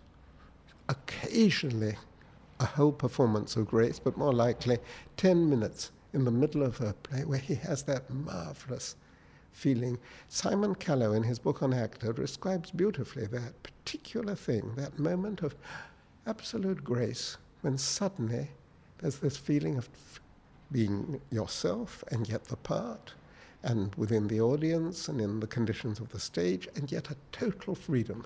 occasionally 0.89 1.96
a 2.60 2.65
whole 2.65 2.91
performance 2.91 3.55
of 3.55 3.67
grace, 3.67 4.00
but 4.00 4.17
more 4.17 4.34
likely 4.34 4.79
10 5.17 5.50
minutes 5.50 5.91
in 6.13 6.24
the 6.25 6.31
middle 6.31 6.63
of 6.63 6.79
a 6.81 6.93
play 6.93 7.24
where 7.25 7.39
he 7.39 7.55
has 7.55 7.84
that 7.84 8.10
marvelous 8.10 8.96
feeling. 9.51 9.98
Simon 10.29 10.75
Callow, 10.75 11.13
in 11.13 11.24
his 11.24 11.39
book 11.39 11.62
on 11.62 11.74
actor, 11.74 12.13
describes 12.13 12.72
beautifully 12.72 13.25
that 13.27 13.62
particular 13.63 14.36
thing, 14.36 14.72
that 14.75 14.98
moment 14.98 15.41
of 15.41 15.55
absolute 16.27 16.84
grace 16.84 17.38
when 17.62 17.77
suddenly 17.77 18.50
there's 19.00 19.19
this 19.19 19.38
feeling 19.38 19.77
of 19.77 19.89
being 20.72 21.22
yourself 21.31 22.03
and 22.12 22.27
yet 22.27 22.43
the 22.46 22.57
part, 22.57 23.13
and 23.63 23.96
within 23.96 24.27
the 24.27 24.41
audience 24.41 25.07
and 25.07 25.22
in 25.22 25.39
the 25.39 25.48
conditions 25.48 26.00
of 26.00 26.10
the 26.10 26.19
stage, 26.19 26.67
and 26.75 26.91
yet 26.91 27.10
a 27.10 27.15
total 27.31 27.74
freedom. 27.74 28.25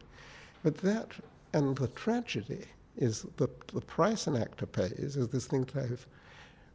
But 0.64 0.78
that 0.78 1.12
and 1.54 1.78
the 1.78 1.88
tragedy 1.90 2.66
is 2.98 3.26
the, 3.38 3.50
the 3.74 3.82
price 3.82 4.28
an 4.28 4.36
actor 4.36 4.66
pays 4.66 5.16
is 5.16 5.28
this 5.30 5.46
thing 5.46 5.64
that 5.66 5.84
I've 5.84 6.08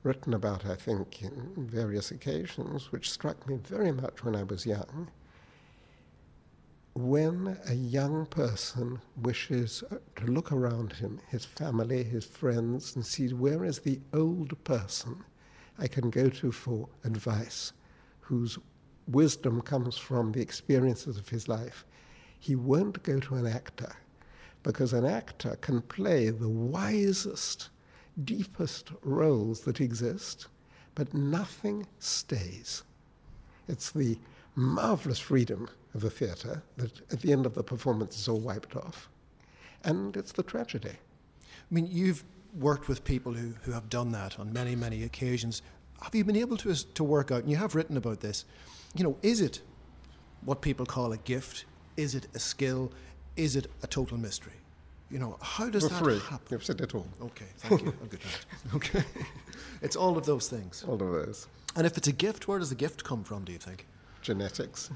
written 0.03 0.35
about, 0.35 0.65
I 0.65 0.77
think, 0.77 1.23
in 1.23 1.53
various 1.57 2.11
occasions, 2.11 2.93
which 2.93 3.11
struck 3.11 3.47
me 3.49 3.57
very 3.57 3.93
much 3.93 4.25
when 4.25 4.37
I 4.37 4.45
was 4.45 4.65
young 4.65 5.09
when 6.97 7.59
a 7.69 7.75
young 7.75 8.25
person 8.25 8.99
wishes 9.19 9.85
to 10.17 10.25
look 10.25 10.51
around 10.51 10.95
him, 10.95 11.21
his 11.29 11.45
family, 11.45 12.03
his 12.03 12.25
friends, 12.25 12.97
and 12.97 13.05
see 13.05 13.29
where 13.35 13.67
is 13.67 13.81
the 13.81 14.01
old 14.15 14.65
person 14.65 15.23
I 15.79 15.89
can 15.89 16.09
go 16.09 16.31
to 16.31 16.51
for 16.51 16.89
advice, 17.05 17.75
whose 18.21 18.59
wisdom 19.07 19.61
comes 19.61 19.99
from 19.99 20.33
the 20.33 20.41
experiences 20.41 21.19
of 21.19 21.29
his 21.29 21.49
life, 21.49 21.85
he 22.39 22.57
won't 22.57 23.03
go 23.03 23.21
to 23.21 23.35
an 23.35 23.47
actor 23.47 23.95
because 24.63 24.95
an 24.95 25.05
actor 25.05 25.55
can 25.61 25.83
play 25.83 26.31
the 26.31 26.49
wisest, 26.49 27.69
deepest 28.25 28.91
roles 29.03 29.61
that 29.61 29.83
exist, 29.83 30.47
but 30.95 31.13
nothing 31.13 31.87
stays. 31.99 32.85
It's 33.69 33.91
the 33.91 34.19
marvelous 34.55 35.21
freedom 35.21 35.69
of 35.97 36.03
the 36.03 36.11
theatre 36.11 36.63
that 36.77 37.01
at 37.11 37.21
the 37.23 37.33
end 37.33 37.47
of 37.47 37.55
the 37.55 37.63
performance 37.63 38.19
is 38.19 38.29
all 38.29 38.39
wiped 38.39 38.77
off. 38.77 39.09
And 39.85 40.17
it's 40.17 40.33
the 40.33 40.43
tragedy. 40.43 40.91
I 40.93 41.75
mean, 41.75 41.89
you've 41.91 42.23
worked 42.59 42.87
with 42.87 43.03
people 43.03 43.33
who, 43.33 43.55
who 43.63 43.73
have 43.73 43.89
done 43.89 44.13
that 44.13 44.39
on 44.39 44.53
many, 44.53 44.77
many 44.77 45.05
occasions. 45.05 45.63
Have 46.03 46.15
you 46.15 46.23
been 46.25 46.37
able 46.37 46.57
to, 46.59 46.75
to 46.95 47.05
work 47.05 47.31
out, 47.33 47.41
and 47.41 47.51
you 47.51 47.57
have 47.57 47.75
written 47.75 47.97
about 47.97 48.21
this, 48.21 48.45
you 48.95 49.05
know, 49.05 49.17
is 49.23 49.41
it 49.41 49.63
what 50.45 50.61
people 50.61 50.85
call 50.87 51.13
a 51.13 51.17
gift? 51.19 51.65
Is 51.97 52.15
it 52.15 52.27
a 52.35 52.39
skill? 52.39 52.93
Is 53.37 53.57
it 53.57 53.71
a 53.83 53.87
total 53.87 54.19
mystery? 54.19 54.53
You 55.11 55.19
know, 55.19 55.39
how 55.41 55.71
does 55.71 55.85
For 55.85 55.95
that 55.95 56.05
free. 56.05 56.19
happen? 56.19 56.47
You've 56.51 56.65
said 56.65 56.81
it 56.81 56.95
all. 56.95 57.07
Okay, 57.23 57.47
thank 57.59 57.83
you. 57.83 57.95
I'll 58.03 58.09
get 58.09 58.21
that. 58.21 58.75
Okay. 58.75 59.05
It's 59.81 59.97
all 59.97 60.19
of 60.19 60.27
those 60.27 60.49
things. 60.49 60.85
All 60.87 60.95
of 60.95 61.01
those. 61.01 61.47
And 61.77 61.87
if 61.87 61.97
it's 61.97 62.09
a 62.09 62.13
gift, 62.13 62.49
where 62.49 62.59
does 62.59 62.71
the 62.71 62.75
gift 62.75 63.05
come 63.05 63.23
from, 63.25 63.45
do 63.45 63.53
you 63.53 63.59
think? 63.59 63.87
Genetics. 64.21 64.91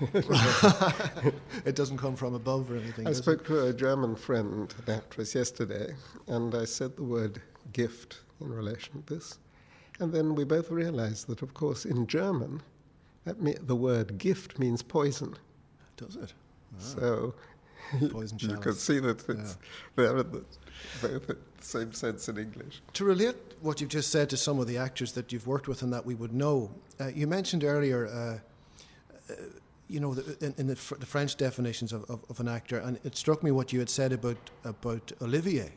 it 1.64 1.74
doesn't 1.74 1.98
come 1.98 2.16
from 2.16 2.34
above 2.34 2.70
or 2.70 2.76
anything. 2.76 3.06
I 3.06 3.12
spoke 3.12 3.40
it? 3.40 3.46
to 3.46 3.66
a 3.66 3.72
German 3.72 4.16
friend, 4.16 4.72
an 4.86 4.94
actress, 4.94 5.34
yesterday, 5.34 5.94
and 6.26 6.54
I 6.54 6.64
said 6.64 6.96
the 6.96 7.02
word 7.02 7.40
gift 7.72 8.20
in 8.40 8.52
relation 8.52 9.02
to 9.02 9.14
this. 9.14 9.38
And 10.00 10.12
then 10.12 10.34
we 10.34 10.44
both 10.44 10.70
realized 10.70 11.26
that, 11.26 11.42
of 11.42 11.54
course, 11.54 11.84
in 11.84 12.06
German, 12.06 12.62
that 13.24 13.40
me- 13.40 13.56
the 13.60 13.76
word 13.76 14.18
gift 14.18 14.58
means 14.58 14.82
poison. 14.82 15.34
Does 15.96 16.16
it? 16.16 16.32
So 16.78 17.34
Poison 18.10 18.38
you 18.40 18.56
can 18.58 18.74
see 18.74 18.98
that 18.98 19.28
it's 19.28 19.56
they're 19.96 20.16
in 20.18 20.30
the, 20.30 20.44
both 21.02 21.30
in 21.30 21.36
the 21.36 21.36
same 21.60 21.92
sense 21.92 22.28
in 22.28 22.38
English. 22.38 22.82
To 22.94 23.04
relate 23.04 23.36
what 23.60 23.80
you've 23.80 23.90
just 23.90 24.10
said 24.10 24.30
to 24.30 24.36
some 24.36 24.58
of 24.58 24.66
the 24.66 24.76
actors 24.76 25.12
that 25.12 25.32
you've 25.32 25.46
worked 25.46 25.68
with 25.68 25.82
and 25.82 25.92
that 25.92 26.04
we 26.04 26.14
would 26.14 26.32
know, 26.32 26.70
uh, 27.00 27.08
you 27.08 27.26
mentioned 27.26 27.64
earlier, 27.64 28.06
uh, 28.06 29.32
uh, 29.32 29.36
you 29.88 30.00
know, 30.00 30.14
the, 30.14 30.44
in, 30.44 30.54
in 30.58 30.66
the, 30.66 30.76
fr- 30.76 30.96
the 30.96 31.06
French 31.06 31.36
definitions 31.36 31.92
of, 31.92 32.04
of, 32.10 32.20
of 32.28 32.40
an 32.40 32.48
actor, 32.48 32.78
and 32.78 32.98
it 33.04 33.16
struck 33.16 33.42
me 33.42 33.50
what 33.50 33.72
you 33.72 33.78
had 33.78 33.88
said 33.88 34.12
about 34.12 34.36
about 34.64 35.12
Olivier, 35.22 35.72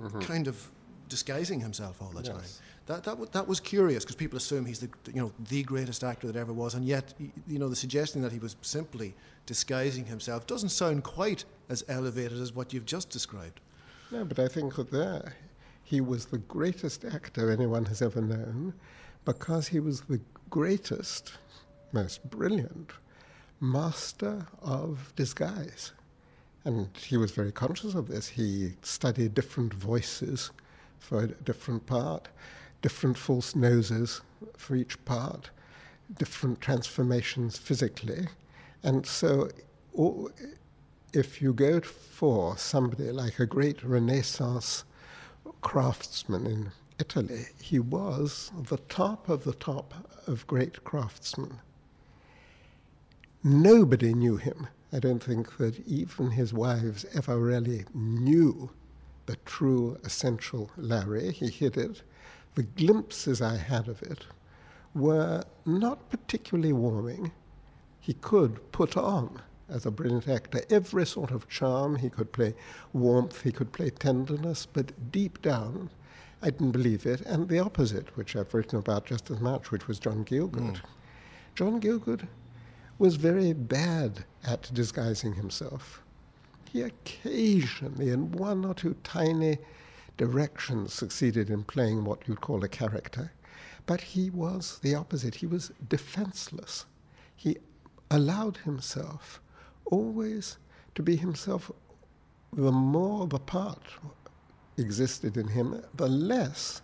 mm-hmm. 0.00 0.20
kind 0.20 0.46
of 0.46 0.70
disguising 1.08 1.60
himself 1.60 2.00
all 2.00 2.10
the 2.10 2.22
time. 2.22 2.42
That 2.86 3.04
that, 3.04 3.12
w- 3.12 3.28
that 3.32 3.46
was 3.46 3.60
curious 3.60 4.04
because 4.04 4.16
people 4.16 4.36
assume 4.36 4.64
he's 4.64 4.78
the 4.78 4.88
you 5.12 5.20
know 5.20 5.32
the 5.48 5.62
greatest 5.64 6.04
actor 6.04 6.26
that 6.26 6.36
ever 6.36 6.52
was, 6.52 6.74
and 6.74 6.84
yet 6.84 7.14
you 7.46 7.58
know 7.58 7.68
the 7.68 7.76
suggestion 7.76 8.22
that 8.22 8.32
he 8.32 8.38
was 8.38 8.56
simply 8.62 9.14
disguising 9.46 10.04
himself 10.04 10.46
doesn't 10.46 10.70
sound 10.70 11.04
quite 11.04 11.44
as 11.68 11.84
elevated 11.88 12.40
as 12.40 12.52
what 12.52 12.72
you've 12.72 12.86
just 12.86 13.10
described. 13.10 13.60
No, 14.10 14.24
but 14.24 14.38
I 14.38 14.48
think 14.48 14.74
that 14.76 14.90
there 14.90 15.34
he 15.82 16.00
was 16.00 16.26
the 16.26 16.38
greatest 16.38 17.04
actor 17.04 17.50
anyone 17.50 17.86
has 17.86 18.02
ever 18.02 18.20
known 18.20 18.74
because 19.24 19.66
he 19.68 19.80
was 19.80 20.02
the 20.02 20.20
greatest 20.50 21.32
most 21.92 22.28
brilliant 22.28 22.92
master 23.60 24.46
of 24.62 25.12
disguise. 25.16 25.92
And 26.64 26.88
he 26.96 27.16
was 27.16 27.30
very 27.30 27.52
conscious 27.52 27.94
of 27.94 28.08
this. 28.08 28.28
He 28.28 28.74
studied 28.82 29.34
different 29.34 29.72
voices 29.72 30.50
for 30.98 31.22
a 31.22 31.26
different 31.28 31.86
part, 31.86 32.28
different 32.82 33.16
false 33.16 33.54
noses 33.54 34.20
for 34.56 34.76
each 34.76 35.02
part, 35.04 35.50
different 36.18 36.60
transformations 36.60 37.56
physically. 37.56 38.26
And 38.82 39.06
so, 39.06 39.48
if 41.12 41.40
you 41.40 41.52
go 41.52 41.80
for 41.80 42.56
somebody 42.56 43.10
like 43.10 43.38
a 43.38 43.46
great 43.46 43.82
Renaissance 43.82 44.84
craftsman 45.62 46.46
in 46.46 46.72
Italy, 46.98 47.46
he 47.60 47.78
was 47.78 48.52
the 48.68 48.76
top 48.88 49.28
of 49.28 49.44
the 49.44 49.54
top 49.54 49.94
of 50.26 50.46
great 50.46 50.84
craftsmen. 50.84 51.60
Nobody 53.48 54.12
knew 54.12 54.36
him. 54.36 54.66
I 54.92 54.98
don't 54.98 55.22
think 55.22 55.56
that 55.56 55.80
even 55.86 56.32
his 56.32 56.52
wives 56.52 57.06
ever 57.14 57.38
really 57.38 57.86
knew 57.94 58.68
the 59.24 59.36
true 59.46 59.96
essential 60.04 60.70
Larry. 60.76 61.32
He 61.32 61.48
hid 61.48 61.78
it. 61.78 62.02
The 62.56 62.64
glimpses 62.64 63.40
I 63.40 63.56
had 63.56 63.88
of 63.88 64.02
it 64.02 64.26
were 64.92 65.44
not 65.64 66.10
particularly 66.10 66.74
warming. 66.74 67.32
He 67.98 68.12
could 68.12 68.70
put 68.70 68.98
on, 68.98 69.40
as 69.70 69.86
a 69.86 69.90
brilliant 69.90 70.28
actor, 70.28 70.60
every 70.68 71.06
sort 71.06 71.30
of 71.30 71.48
charm. 71.48 71.96
He 71.96 72.10
could 72.10 72.32
play 72.32 72.54
warmth, 72.92 73.44
he 73.44 73.50
could 73.50 73.72
play 73.72 73.88
tenderness, 73.88 74.66
but 74.66 75.10
deep 75.10 75.40
down, 75.40 75.88
I 76.42 76.50
didn't 76.50 76.72
believe 76.72 77.06
it. 77.06 77.22
And 77.22 77.48
the 77.48 77.60
opposite, 77.60 78.14
which 78.14 78.36
I've 78.36 78.52
written 78.52 78.78
about 78.78 79.06
just 79.06 79.30
as 79.30 79.40
much, 79.40 79.70
which 79.70 79.88
was 79.88 79.98
John 79.98 80.26
Gielgud. 80.26 80.76
Mm. 80.76 80.80
John 81.54 81.80
Gielgud 81.80 82.28
was 82.98 83.16
very 83.16 83.52
bad 83.52 84.24
at 84.44 84.70
disguising 84.74 85.34
himself. 85.34 86.02
He 86.72 86.82
occasionally, 86.82 88.10
in 88.10 88.32
one 88.32 88.64
or 88.64 88.74
two 88.74 88.96
tiny 89.04 89.58
directions, 90.16 90.92
succeeded 90.92 91.48
in 91.48 91.62
playing 91.64 92.04
what 92.04 92.26
you'd 92.26 92.40
call 92.40 92.64
a 92.64 92.68
character, 92.68 93.32
but 93.86 94.00
he 94.00 94.30
was 94.30 94.78
the 94.82 94.94
opposite. 94.94 95.36
He 95.36 95.46
was 95.46 95.72
defenseless. 95.88 96.84
He 97.36 97.56
allowed 98.10 98.58
himself 98.58 99.40
always 99.86 100.58
to 100.94 101.02
be 101.02 101.16
himself. 101.16 101.70
The 102.52 102.72
more 102.72 103.26
the 103.26 103.38
part 103.38 103.82
existed 104.76 105.36
in 105.36 105.48
him, 105.48 105.82
the 105.94 106.08
less 106.08 106.82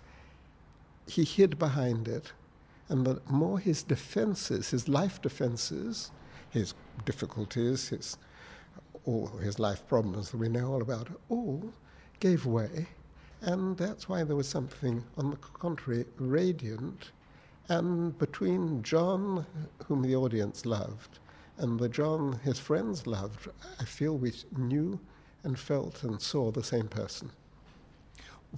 he 1.07 1.25
hid 1.25 1.59
behind 1.59 2.09
it 2.09 2.33
and 2.89 3.07
the 3.07 3.21
more 3.29 3.59
his 3.59 3.83
defenses, 3.83 4.71
his 4.71 4.89
life 4.89 5.21
defenses, 5.23 6.11
his 6.51 6.75
difficulties, 7.05 7.89
his 7.89 8.17
all 9.07 9.27
his 9.39 9.59
life 9.59 9.87
problems 9.87 10.31
that 10.31 10.39
we 10.39 10.49
know 10.49 10.73
all 10.73 10.83
about, 10.83 11.09
all 11.29 11.73
gave 12.21 12.47
way. 12.47 12.87
And 13.43 13.77
that's 13.77 14.09
why 14.09 14.25
there 14.25 14.37
was 14.37 14.49
something, 14.49 15.05
on 15.19 15.31
the 15.31 15.37
contrary, 15.37 16.07
radiant. 16.19 17.11
And 17.69 18.17
between 18.19 18.83
John, 18.83 19.45
whom 19.87 20.03
the 20.03 20.17
audience 20.17 20.65
loved, 20.65 21.19
and 21.59 21.79
the 21.79 21.89
John 21.89 22.41
his 22.43 22.59
friends 22.59 23.07
loved, 23.07 23.49
I 23.79 23.85
feel 23.85 24.17
we 24.17 24.33
knew 24.57 24.99
and 25.43 25.59
felt 25.59 26.03
and 26.03 26.21
saw 26.21 26.51
the 26.51 26.65
same 26.65 26.89
person. 26.89 27.31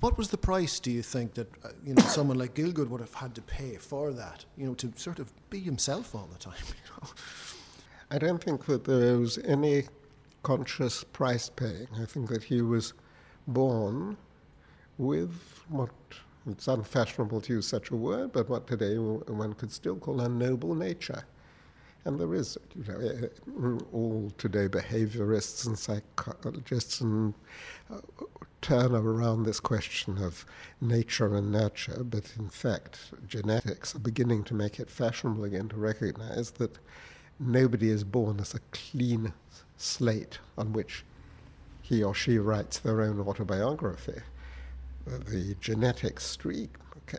What 0.01 0.19
was 0.19 0.29
the 0.29 0.37
price, 0.37 0.79
do 0.79 0.91
you 0.91 1.03
think, 1.03 1.35
that 1.35 1.49
uh, 1.65 1.71
you 1.85 1.95
know 1.95 2.03
someone 2.03 2.39
like 2.39 2.55
Gielgud 2.55 2.89
would 2.89 3.01
have 3.01 3.15
had 3.15 3.35
to 3.35 3.43
pay 3.43 3.77
for 3.77 4.13
that? 4.13 4.45
You 4.57 4.67
know, 4.67 4.75
to 4.75 4.93
sort 4.97 5.19
of 5.19 5.33
be 5.49 5.61
himself 5.61 6.15
all 6.15 6.29
the 6.33 6.39
time. 6.39 6.55
You 6.67 7.03
know? 7.03 7.09
I 8.11 8.19
don't 8.19 8.43
think 8.43 8.67
that 8.67 8.85
there 8.85 9.19
was 9.19 9.39
any 9.39 9.85
conscious 10.43 11.03
price 11.03 11.49
paying. 11.49 11.89
I 12.01 12.05
think 12.05 12.29
that 12.29 12.45
he 12.45 12.63
was 12.63 12.93
born 13.49 14.17
with 14.99 15.33
what 15.69 15.91
it's 16.49 16.69
unfashionable 16.69 17.41
to 17.43 17.55
use 17.55 17.67
such 17.67 17.91
a 17.91 17.97
word, 17.97 18.33
but 18.33 18.49
what 18.49 18.67
today 18.67 18.97
one 18.99 19.55
could 19.55 19.73
still 19.73 19.97
call 19.97 20.21
a 20.21 20.29
noble 20.29 20.75
nature. 20.75 21.25
And 22.07 22.21
there 22.21 22.35
is, 22.35 22.57
you 22.77 22.85
know, 22.85 23.01
eh, 23.01 23.27
eh, 23.27 23.85
all 23.93 24.33
today 24.39 24.69
behaviorists 24.69 25.67
and 25.67 25.77
psychologists 25.77 27.01
and 27.01 27.35
uh, 27.93 27.99
turn 28.63 28.95
around 28.95 29.43
this 29.43 29.59
question 29.59 30.17
of 30.23 30.47
nature 30.81 31.35
and 31.35 31.51
nurture, 31.51 32.05
but 32.05 32.33
in 32.39 32.49
fact, 32.49 33.11
genetics 33.27 33.97
are 33.97 33.99
beginning 33.99 34.45
to 34.45 34.55
make 34.55 34.79
it 34.79 34.89
fashionable 34.89 35.43
again 35.43 35.69
to 35.69 35.77
recognize 35.77 36.53
that 36.53 36.79
nobody 37.41 37.91
is 37.91 38.05
born 38.05 38.39
as 38.39 38.55
a 38.55 38.61
clean 38.71 39.33
slate 39.77 40.39
on 40.57 40.73
which 40.73 41.05
he 41.83 42.05
or 42.05 42.15
she 42.15 42.39
writes 42.39 42.79
their 42.79 43.03
own 43.03 43.19
autobiography. 43.19 44.21
The 45.07 45.57
genetic 45.61 46.21
streak 46.21 46.77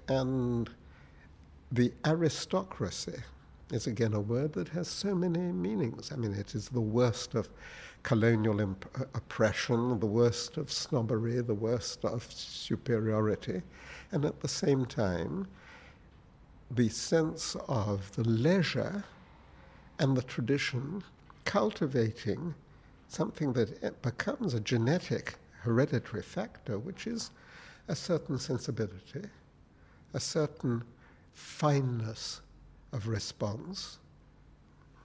and 0.08 0.70
the 1.74 1.92
aristocracy 2.06 3.22
is 3.72 3.88
again 3.88 4.14
a 4.14 4.20
word 4.20 4.54
that 4.54 4.70
has 4.70 4.88
so 4.88 5.14
many 5.14 5.52
meanings. 5.52 6.12
I 6.12 6.16
mean, 6.16 6.34
it 6.34 6.56
is 6.56 6.70
the 6.70 6.82
worst 6.82 7.36
of 7.36 7.50
colonial 8.04 8.62
imp- 8.62 8.90
uh, 9.00 9.04
oppression, 9.14 10.00
the 10.00 10.06
worst 10.06 10.58
of 10.58 10.72
snobbery, 10.72 11.42
the 11.42 11.54
worst 11.54 12.06
of 12.06 12.24
superiority, 12.32 13.62
and 14.12 14.24
at 14.24 14.40
the 14.40 14.48
same 14.48 14.86
time, 14.86 15.48
the 16.72 16.90
sense 16.90 17.56
of 17.68 18.16
the 18.16 18.24
leisure 18.24 19.04
and 20.00 20.16
the 20.16 20.22
tradition 20.22 21.04
cultivating 21.46 22.54
something 23.08 23.54
that 23.54 24.02
becomes 24.02 24.54
a 24.54 24.60
genetic 24.60 25.36
hereditary 25.62 26.22
factor, 26.22 26.78
which 26.78 27.08
is 27.08 27.32
a 27.88 27.96
certain 27.96 28.38
sensibility, 28.38 29.24
a 30.14 30.20
certain 30.20 30.84
fineness 31.34 32.42
of 32.94 33.08
response, 33.08 34.00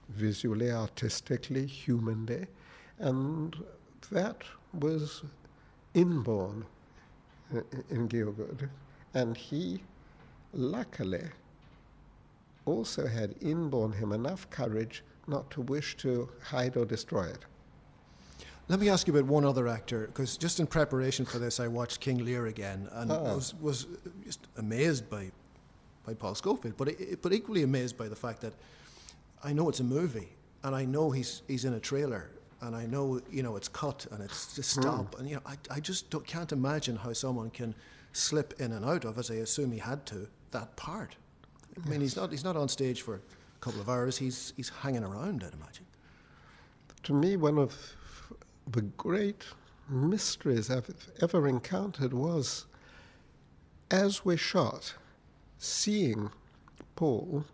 visually, 0.09 0.71
artistically, 0.71 1.65
humanly, 1.65 2.47
and 2.99 3.55
that 4.11 4.43
was 4.79 5.23
inborn 5.93 6.65
in 7.89 8.07
Gielgud. 8.07 8.69
And 9.13 9.37
he, 9.37 9.83
luckily, 10.53 11.23
also 12.65 13.07
had 13.07 13.35
inborn 13.41 13.91
him 13.91 14.11
enough 14.11 14.49
courage 14.49 15.03
not 15.27 15.49
to 15.51 15.61
wish 15.61 15.95
to 15.97 16.29
hide 16.41 16.77
or 16.77 16.85
destroy 16.85 17.25
it. 17.25 17.45
Let 18.69 18.79
me 18.79 18.89
ask 18.89 19.07
you 19.07 19.13
about 19.15 19.29
one 19.29 19.45
other 19.45 19.67
actor, 19.67 20.07
because 20.07 20.37
just 20.37 20.59
in 20.59 20.67
preparation 20.67 21.25
for 21.25 21.37
this, 21.37 21.59
I 21.59 21.67
watched 21.67 21.99
King 21.99 22.23
Lear 22.23 22.47
again 22.47 22.87
and 22.93 23.11
ah. 23.11 23.35
was, 23.35 23.53
was 23.55 23.87
just 24.25 24.47
amazed 24.57 25.09
by 25.09 25.31
by 26.05 26.13
Paul 26.13 26.35
Scofield, 26.35 26.75
but 26.77 26.89
but 27.21 27.33
equally 27.33 27.63
amazed 27.63 27.97
by 27.97 28.07
the 28.07 28.15
fact 28.15 28.41
that 28.41 28.53
I 29.43 29.53
know 29.53 29.69
it's 29.69 29.79
a 29.79 29.83
movie 29.83 30.29
and 30.63 30.75
I 30.75 30.85
know 30.85 31.11
he's 31.11 31.41
he's 31.47 31.65
in 31.65 31.73
a 31.73 31.79
trailer 31.79 32.29
and 32.61 32.75
I 32.75 32.85
know 32.85 33.21
you 33.31 33.43
know 33.43 33.55
it's 33.55 33.67
cut 33.67 34.05
and 34.11 34.23
it's 34.23 34.55
just 34.55 34.75
hmm. 34.75 34.81
stop 34.81 35.15
mm. 35.15 35.19
and 35.19 35.29
you 35.29 35.35
know 35.35 35.41
I 35.45 35.55
I 35.69 35.79
just 35.79 36.13
can't 36.25 36.51
imagine 36.51 36.95
how 36.95 37.13
someone 37.13 37.49
can 37.49 37.75
slip 38.13 38.53
in 38.59 38.71
and 38.71 38.85
out 38.85 39.05
of, 39.05 39.17
as 39.17 39.29
I 39.29 39.35
assume 39.35 39.71
he 39.71 39.79
had 39.79 40.05
to, 40.07 40.27
that 40.51 40.75
part. 40.75 41.15
I 41.75 41.79
yes. 41.79 41.89
mean, 41.89 42.01
he's 42.01 42.15
not 42.15 42.31
he's 42.31 42.43
not 42.43 42.55
on 42.55 42.69
stage 42.69 43.01
for 43.01 43.15
a 43.15 43.19
couple 43.59 43.81
of 43.81 43.89
hours. 43.89 44.17
He's 44.17 44.53
he's 44.55 44.69
hanging 44.69 45.03
around. 45.03 45.43
I'd 45.43 45.53
imagine. 45.53 45.85
To 47.03 47.13
me, 47.13 47.35
one 47.35 47.57
of 47.57 47.75
the 48.71 48.81
great 48.81 49.43
mysteries 49.89 50.69
I've 50.69 50.89
ever 51.21 51.47
encountered 51.47 52.13
was 52.13 52.65
as 53.91 54.23
we 54.23 54.37
shot 54.37 54.93
seeing 55.63 56.29
Paul, 56.95 57.45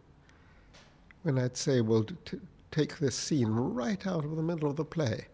when 1.23 1.37
I'd 1.37 1.55
say, 1.55 1.81
well, 1.81 2.05
t- 2.25 2.39
take 2.71 2.97
this 2.97 3.15
scene 3.15 3.49
right 3.49 4.05
out 4.07 4.25
of 4.25 4.35
the 4.35 4.43
middle 4.43 4.69
of 4.69 4.75
the 4.75 4.85
play, 4.85 5.27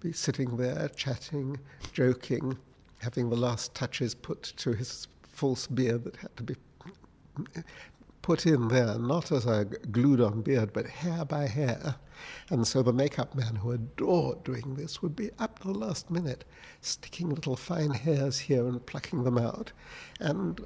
be 0.00 0.12
sitting 0.12 0.56
there 0.56 0.88
chatting, 0.94 1.58
joking, 1.92 2.56
having 3.00 3.28
the 3.28 3.36
last 3.36 3.74
touches 3.74 4.14
put 4.14 4.42
to 4.56 4.72
his 4.72 5.08
false 5.22 5.66
beard 5.66 6.04
that 6.04 6.16
had 6.16 6.36
to 6.36 6.42
be 6.42 6.54
put 8.22 8.46
in 8.46 8.68
there, 8.68 8.98
not 8.98 9.32
as 9.32 9.46
a 9.46 9.64
glued 9.90 10.20
on 10.20 10.42
beard, 10.42 10.72
but 10.72 10.86
hair 10.86 11.24
by 11.24 11.46
hair. 11.46 11.96
And 12.50 12.66
so 12.66 12.82
the 12.82 12.92
makeup 12.92 13.34
man 13.34 13.56
who 13.56 13.72
adored 13.72 14.44
doing 14.44 14.76
this 14.76 15.02
would 15.02 15.16
be 15.16 15.30
up 15.40 15.58
to 15.60 15.68
the 15.68 15.78
last 15.78 16.08
minute, 16.10 16.44
sticking 16.82 17.30
little 17.30 17.56
fine 17.56 17.90
hairs 17.90 18.38
here 18.38 18.66
and 18.66 18.84
plucking 18.86 19.24
them 19.24 19.38
out. 19.38 19.72
And 20.20 20.60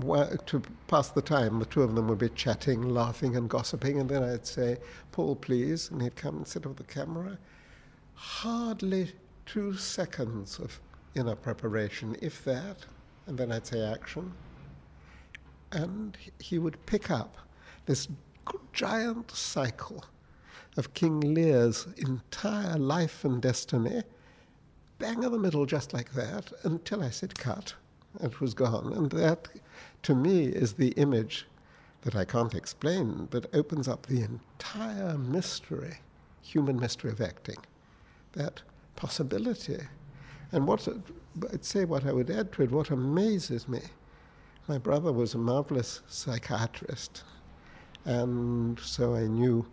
to 0.00 0.62
pass 0.88 1.10
the 1.10 1.22
time, 1.22 1.58
the 1.58 1.66
two 1.66 1.82
of 1.82 1.94
them 1.94 2.08
would 2.08 2.18
be 2.18 2.28
chatting, 2.30 2.82
laughing, 2.88 3.36
and 3.36 3.48
gossiping, 3.48 4.00
and 4.00 4.08
then 4.08 4.22
I'd 4.22 4.46
say, 4.46 4.78
Paul, 5.12 5.36
please, 5.36 5.90
and 5.90 6.02
he'd 6.02 6.16
come 6.16 6.38
and 6.38 6.46
sit 6.46 6.66
over 6.66 6.74
the 6.74 6.84
camera. 6.84 7.38
Hardly 8.14 9.12
two 9.46 9.74
seconds 9.74 10.58
of 10.58 10.80
inner 11.14 11.36
preparation, 11.36 12.16
if 12.20 12.44
that, 12.44 12.78
and 13.26 13.38
then 13.38 13.52
I'd 13.52 13.66
say 13.66 13.80
action. 13.80 14.32
And 15.72 16.16
he 16.38 16.58
would 16.58 16.84
pick 16.86 17.10
up 17.10 17.36
this 17.86 18.08
giant 18.72 19.30
cycle 19.30 20.04
of 20.76 20.92
King 20.94 21.20
Lear's 21.20 21.86
entire 21.98 22.76
life 22.76 23.24
and 23.24 23.40
destiny, 23.40 24.02
bang 24.98 25.22
in 25.22 25.30
the 25.30 25.38
middle, 25.38 25.66
just 25.66 25.92
like 25.92 26.12
that, 26.14 26.52
until 26.64 27.02
I 27.02 27.10
said 27.10 27.38
cut. 27.38 27.74
It 28.22 28.40
was 28.40 28.54
gone. 28.54 28.92
And 28.92 29.10
that, 29.12 29.48
to 30.02 30.14
me, 30.14 30.46
is 30.46 30.74
the 30.74 30.92
image 30.92 31.46
that 32.02 32.14
I 32.14 32.24
can't 32.24 32.54
explain, 32.54 33.28
but 33.30 33.46
opens 33.54 33.88
up 33.88 34.06
the 34.06 34.22
entire 34.22 35.16
mystery, 35.16 35.96
human 36.42 36.78
mystery 36.78 37.10
of 37.10 37.20
acting. 37.20 37.56
That 38.32 38.62
possibility. 38.96 39.78
And 40.52 40.66
what, 40.66 40.86
I'd 41.52 41.64
say 41.64 41.84
what 41.84 42.06
I 42.06 42.12
would 42.12 42.30
add 42.30 42.52
to 42.52 42.62
it, 42.62 42.70
what 42.70 42.90
amazes 42.90 43.66
me, 43.66 43.80
my 44.68 44.78
brother 44.78 45.12
was 45.12 45.34
a 45.34 45.38
marvelous 45.38 46.00
psychiatrist, 46.06 47.22
and 48.04 48.78
so 48.80 49.14
I 49.14 49.26
knew 49.26 49.66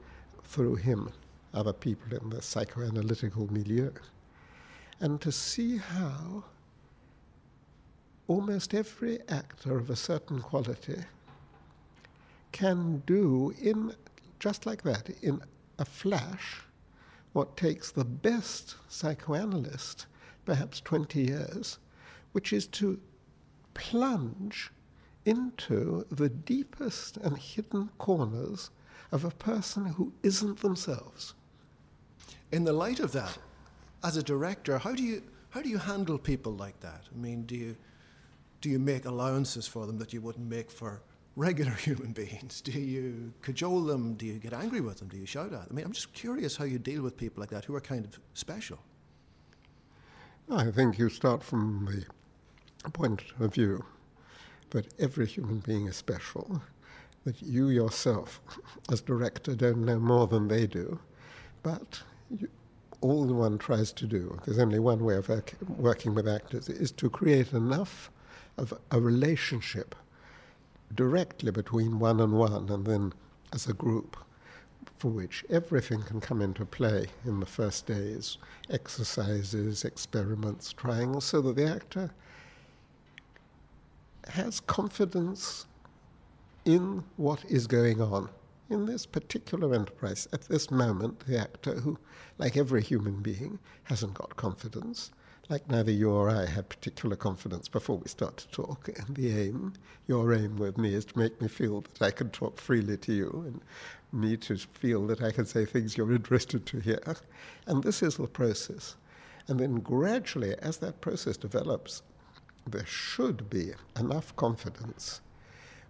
through 0.44 0.76
him 0.76 1.10
other 1.54 1.74
people 1.74 2.18
in 2.18 2.30
the 2.30 2.38
psychoanalytical 2.38 3.50
milieu. 3.52 3.92
And 5.00 5.20
to 5.22 5.32
see 5.32 5.78
how 5.78 6.44
almost 8.32 8.74
every 8.74 9.20
actor 9.28 9.78
of 9.78 9.89
a 9.89 9.96
certain 9.96 10.41
quality 10.41 11.04
can 12.54 13.04
do 13.06 13.54
in 13.62 13.94
just 14.39 14.65
like 14.65 14.84
that, 14.84 15.10
in 15.22 15.41
a 15.80 15.84
flash, 15.84 16.62
what 17.34 17.58
takes 17.58 17.91
the 17.91 18.06
best 18.06 18.76
psychoanalyst 18.88 20.06
perhaps 20.46 20.80
20 20.80 21.22
years, 21.22 21.78
which 22.32 22.54
is 22.54 22.67
to 22.67 23.02
plunge 23.74 24.72
into 25.26 26.06
the 26.10 26.30
deepest 26.30 27.17
and 27.17 27.38
hidden 27.38 27.89
corners 27.98 28.70
of 29.12 29.26
a 29.26 29.32
person 29.32 29.86
who 29.86 30.13
isn't 30.24 30.62
themselves. 30.62 31.34
In 32.54 32.63
the 32.63 32.72
light 32.72 33.02
of 33.02 33.12
that, 33.12 33.38
as 34.06 34.15
a 34.15 34.24
director, 34.24 34.78
how 34.78 34.94
do 34.94 35.04
you 35.04 35.22
how 35.50 35.62
do 35.62 35.67
you 35.67 35.80
handle 35.80 36.17
people 36.17 36.54
like 36.54 36.80
that? 36.80 37.04
I 37.13 37.17
mean, 37.17 37.44
do 37.44 37.56
you 37.58 37.76
do 38.62 38.69
you 38.69 38.80
make 38.80 39.06
allowances 39.06 39.67
for 39.67 39.86
them 39.88 39.97
that 39.97 40.13
you 40.13 40.21
wouldn't 40.21 40.47
make 40.47 40.71
for 40.71 41.02
regular 41.36 41.71
human 41.88 42.13
beings? 42.13 42.62
Do 42.62 42.71
you 42.71 43.34
cajole 43.41 43.82
them? 43.82 44.13
Do 44.13 44.26
you 44.26 44.34
get 44.36 44.54
angry 44.54 44.82
with 44.82 45.00
them? 45.00 45.08
Do 45.08 45.17
you 45.17 45.26
shout 45.26 45.47
at 45.47 45.52
them? 45.52 45.67
I 45.69 45.74
mean, 45.74 45.86
I'm 45.86 45.91
just 45.91 46.13
curious 46.13 46.56
how 46.56 46.65
you 46.65 46.80
deal 46.80 47.02
with 47.02 47.17
people 47.17 47.41
like 47.41 47.50
that 47.50 47.65
who 47.65 47.76
are 47.76 47.82
kind 47.82 48.06
of 48.06 48.19
special. 48.34 48.80
I 50.50 50.69
think 50.69 50.97
you 51.00 51.10
start 51.10 51.43
from 51.43 51.88
the 52.84 52.89
point 52.91 53.24
of 53.39 53.54
view 53.54 53.84
that 54.71 54.88
every 55.00 55.26
human 55.26 55.60
being 55.60 55.88
is 55.88 55.95
special, 55.95 56.62
that 57.26 57.41
you 57.41 57.69
yourself, 57.69 58.41
as 58.91 59.02
director, 59.02 59.56
don't 59.56 59.86
know 59.86 60.00
more 60.00 60.28
than 60.28 60.47
they 60.47 60.67
do, 60.67 61.00
but 61.63 62.02
you, 62.30 62.50
all 63.02 63.26
one 63.26 63.58
tries 63.58 63.91
to 63.93 64.06
do, 64.06 64.38
there's 64.45 64.60
only 64.60 64.80
one 64.80 65.04
way 65.04 65.15
of 65.15 65.30
working 65.78 66.13
with 66.13 66.28
actors, 66.28 66.69
is 66.69 66.91
to 66.91 67.10
create 67.10 67.54
enough 67.54 68.12
of 68.58 68.74
a 68.92 69.00
relationship 69.00 69.96
directly 70.94 71.52
between 71.52 72.00
one 72.00 72.20
and 72.20 72.34
one 72.34 72.70
and 72.70 72.86
then 72.86 73.14
as 73.54 73.68
a 73.68 73.74
group 73.74 74.18
for 74.98 75.10
which 75.10 75.44
everything 75.50 76.02
can 76.04 76.20
come 76.20 76.42
into 76.42 76.66
play 76.66 77.08
in 77.26 77.40
the 77.40 77.46
first 77.46 77.88
days 77.88 78.38
exercises, 78.70 79.84
experiments, 79.84 80.74
trying, 80.74 81.20
so 81.20 81.42
that 81.42 81.56
the 81.56 81.66
actor 81.66 82.10
has 84.28 84.60
confidence 84.60 85.66
in 86.66 87.04
what 87.18 87.44
is 87.46 87.68
going 87.68 88.00
on. 88.00 88.30
In 88.70 88.86
this 88.86 89.06
particular 89.06 89.74
enterprise, 89.74 90.28
at 90.32 90.44
this 90.44 90.72
moment, 90.72 91.20
the 91.28 91.38
actor, 91.38 91.74
who, 91.74 91.98
like 92.38 92.56
every 92.56 92.82
human 92.82 93.22
being, 93.22 93.60
hasn't 93.84 94.14
got 94.14 94.36
confidence, 94.38 95.12
like 95.52 95.70
neither 95.70 95.92
you 95.92 96.10
or 96.10 96.30
I 96.30 96.46
had 96.46 96.70
particular 96.70 97.18
confidence 97.18 97.68
before 97.68 97.98
we 97.98 98.08
start 98.08 98.38
to 98.38 98.48
talk. 98.52 98.88
And 98.88 99.18
the 99.18 99.38
aim, 99.38 99.74
your 100.08 100.34
aim 100.34 100.56
with 100.56 100.78
me, 100.78 100.94
is 100.94 101.04
to 101.06 101.20
make 101.20 101.42
me 101.42 101.50
feel 101.50 101.82
that 101.82 102.02
I 102.02 102.10
can 102.10 102.30
talk 102.30 102.58
freely 102.58 102.96
to 102.96 103.14
you 103.14 103.44
and 103.46 103.62
me 104.14 104.38
to 104.38 104.56
feel 104.56 105.06
that 105.08 105.22
I 105.22 105.32
can 105.32 105.46
say 105.46 105.66
things 105.66 105.98
you're 105.98 106.14
interested 106.14 106.66
to 106.68 106.80
hear. 106.80 107.18
And 107.68 107.84
this 107.84 108.02
is 108.02 108.16
the 108.16 108.28
process. 108.28 108.96
And 109.50 109.60
then 109.60 109.82
gradually, 109.82 110.56
as 110.60 110.78
that 110.78 111.02
process 111.02 111.36
develops, 111.36 112.02
there 112.66 112.86
should 112.86 113.50
be 113.50 113.74
enough 114.00 114.34
confidence 114.38 115.20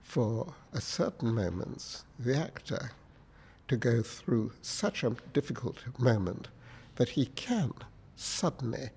for 0.02 0.56
a 0.74 0.82
certain 0.82 1.36
moments 1.36 2.04
the 2.18 2.36
actor 2.36 2.94
to 3.68 3.78
go 3.78 4.02
through 4.02 4.54
such 4.64 5.04
a 5.04 5.16
difficult 5.34 5.84
moment 6.00 6.48
that 6.96 7.10
he 7.10 7.28
can 7.28 7.74
suddenly 8.16 8.90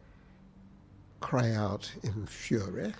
cry 1.24 1.52
out 1.52 1.90
in 2.02 2.26
fury 2.26 2.92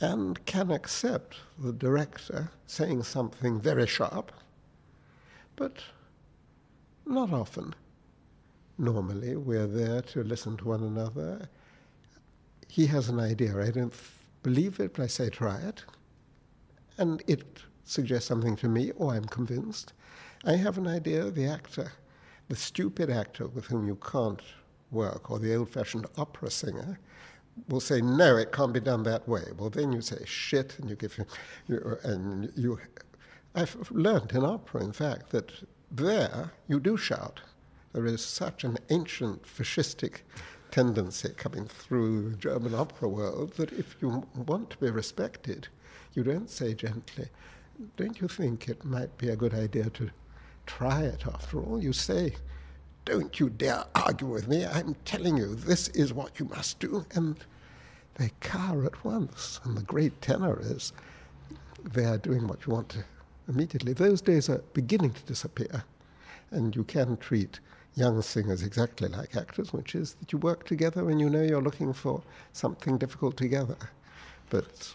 and 0.00 0.44
can 0.46 0.70
accept 0.70 1.36
the 1.58 1.74
director 1.74 2.50
saying 2.66 3.02
something 3.02 3.60
very 3.60 3.86
sharp, 3.86 4.32
but 5.54 5.76
not 7.04 7.30
often. 7.30 7.74
Normally, 8.78 9.36
we're 9.36 9.66
there 9.66 10.00
to 10.00 10.24
listen 10.24 10.56
to 10.56 10.64
one 10.64 10.82
another. 10.82 11.50
He 12.68 12.86
has 12.86 13.10
an 13.10 13.20
idea. 13.20 13.60
I 13.60 13.70
don't 13.70 13.92
believe 14.42 14.80
it, 14.80 14.94
but 14.94 15.02
I 15.02 15.06
say 15.06 15.28
try 15.28 15.58
it. 15.58 15.84
And 16.96 17.22
it 17.26 17.44
suggests 17.84 18.26
something 18.26 18.56
to 18.56 18.70
me, 18.70 18.90
or 18.92 19.12
I'm 19.12 19.26
convinced. 19.26 19.92
I 20.46 20.56
have 20.56 20.78
an 20.78 20.86
idea, 20.86 21.30
the 21.30 21.46
actor, 21.46 21.92
the 22.48 22.56
stupid 22.56 23.10
actor 23.10 23.48
with 23.48 23.66
whom 23.66 23.86
you 23.86 23.96
can't 23.96 24.40
work, 24.92 25.30
or 25.30 25.38
the 25.38 25.54
old 25.54 25.70
fashioned 25.70 26.06
opera 26.16 26.50
singer, 26.50 26.98
will 27.68 27.80
say, 27.80 28.00
no, 28.00 28.36
it 28.36 28.52
can't 28.52 28.72
be 28.72 28.80
done 28.80 29.02
that 29.02 29.28
way. 29.28 29.44
Well, 29.58 29.70
then 29.70 29.92
you 29.92 30.00
say, 30.00 30.24
shit, 30.24 30.78
and 30.78 30.88
you 30.88 30.96
give 30.96 31.14
him, 31.14 31.26
you, 31.68 31.98
and 32.04 32.52
you. 32.56 32.78
I've 33.54 33.90
learned 33.90 34.32
in 34.32 34.44
opera, 34.44 34.82
in 34.82 34.92
fact, 34.92 35.30
that 35.30 35.52
there 35.90 36.52
you 36.68 36.80
do 36.80 36.96
shout. 36.96 37.40
There 37.92 38.06
is 38.06 38.24
such 38.24 38.64
an 38.64 38.78
ancient 38.88 39.42
fascistic 39.44 40.20
tendency 40.70 41.28
coming 41.36 41.66
through 41.66 42.30
the 42.30 42.36
German 42.36 42.74
opera 42.74 43.08
world 43.08 43.52
that 43.58 43.72
if 43.72 43.96
you 44.00 44.26
want 44.34 44.70
to 44.70 44.78
be 44.78 44.90
respected, 44.90 45.68
you 46.14 46.22
don't 46.22 46.48
say 46.48 46.72
gently, 46.72 47.28
don't 47.96 48.20
you 48.20 48.28
think 48.28 48.68
it 48.68 48.84
might 48.84 49.16
be 49.18 49.28
a 49.28 49.36
good 49.36 49.52
idea 49.52 49.90
to 49.90 50.10
try 50.64 51.02
it 51.02 51.26
after 51.26 51.60
all? 51.60 51.82
You 51.82 51.92
say, 51.92 52.34
don't 53.04 53.40
you 53.40 53.50
dare 53.50 53.84
argue 53.94 54.28
with 54.28 54.48
me. 54.48 54.64
I'm 54.64 54.94
telling 55.04 55.36
you, 55.36 55.54
this 55.54 55.88
is 55.88 56.12
what 56.12 56.38
you 56.38 56.46
must 56.46 56.78
do. 56.78 57.04
And 57.14 57.36
they 58.14 58.30
cower 58.40 58.84
at 58.84 59.04
once. 59.04 59.60
And 59.64 59.76
the 59.76 59.82
great 59.82 60.20
tenor 60.22 60.58
is 60.60 60.92
they 61.82 62.04
are 62.04 62.18
doing 62.18 62.46
what 62.46 62.66
you 62.66 62.72
want 62.72 62.90
to 62.90 63.04
immediately. 63.48 63.92
Those 63.92 64.20
days 64.20 64.48
are 64.48 64.62
beginning 64.72 65.12
to 65.12 65.22
disappear. 65.22 65.84
And 66.50 66.76
you 66.76 66.84
can 66.84 67.16
treat 67.16 67.58
young 67.94 68.22
singers 68.22 68.62
exactly 68.62 69.08
like 69.08 69.36
actors, 69.36 69.72
which 69.72 69.94
is 69.94 70.14
that 70.14 70.32
you 70.32 70.38
work 70.38 70.64
together 70.66 71.10
and 71.10 71.20
you 71.20 71.28
know 71.28 71.42
you're 71.42 71.62
looking 71.62 71.92
for 71.92 72.22
something 72.52 72.98
difficult 72.98 73.36
together. 73.36 73.76
But 74.50 74.94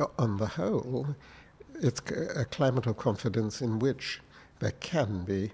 uh, 0.00 0.06
on 0.18 0.38
the 0.38 0.46
whole, 0.46 1.14
it's 1.80 2.00
a 2.10 2.44
climate 2.46 2.86
of 2.86 2.96
confidence 2.96 3.60
in 3.60 3.78
which 3.78 4.20
there 4.60 4.72
can 4.80 5.24
be 5.24 5.52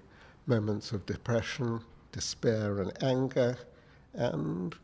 moments 0.49 0.91
of 0.91 1.05
depression, 1.05 1.79
despair, 2.11 2.81
and 2.81 2.91
anger, 3.03 3.57
and 4.15 4.75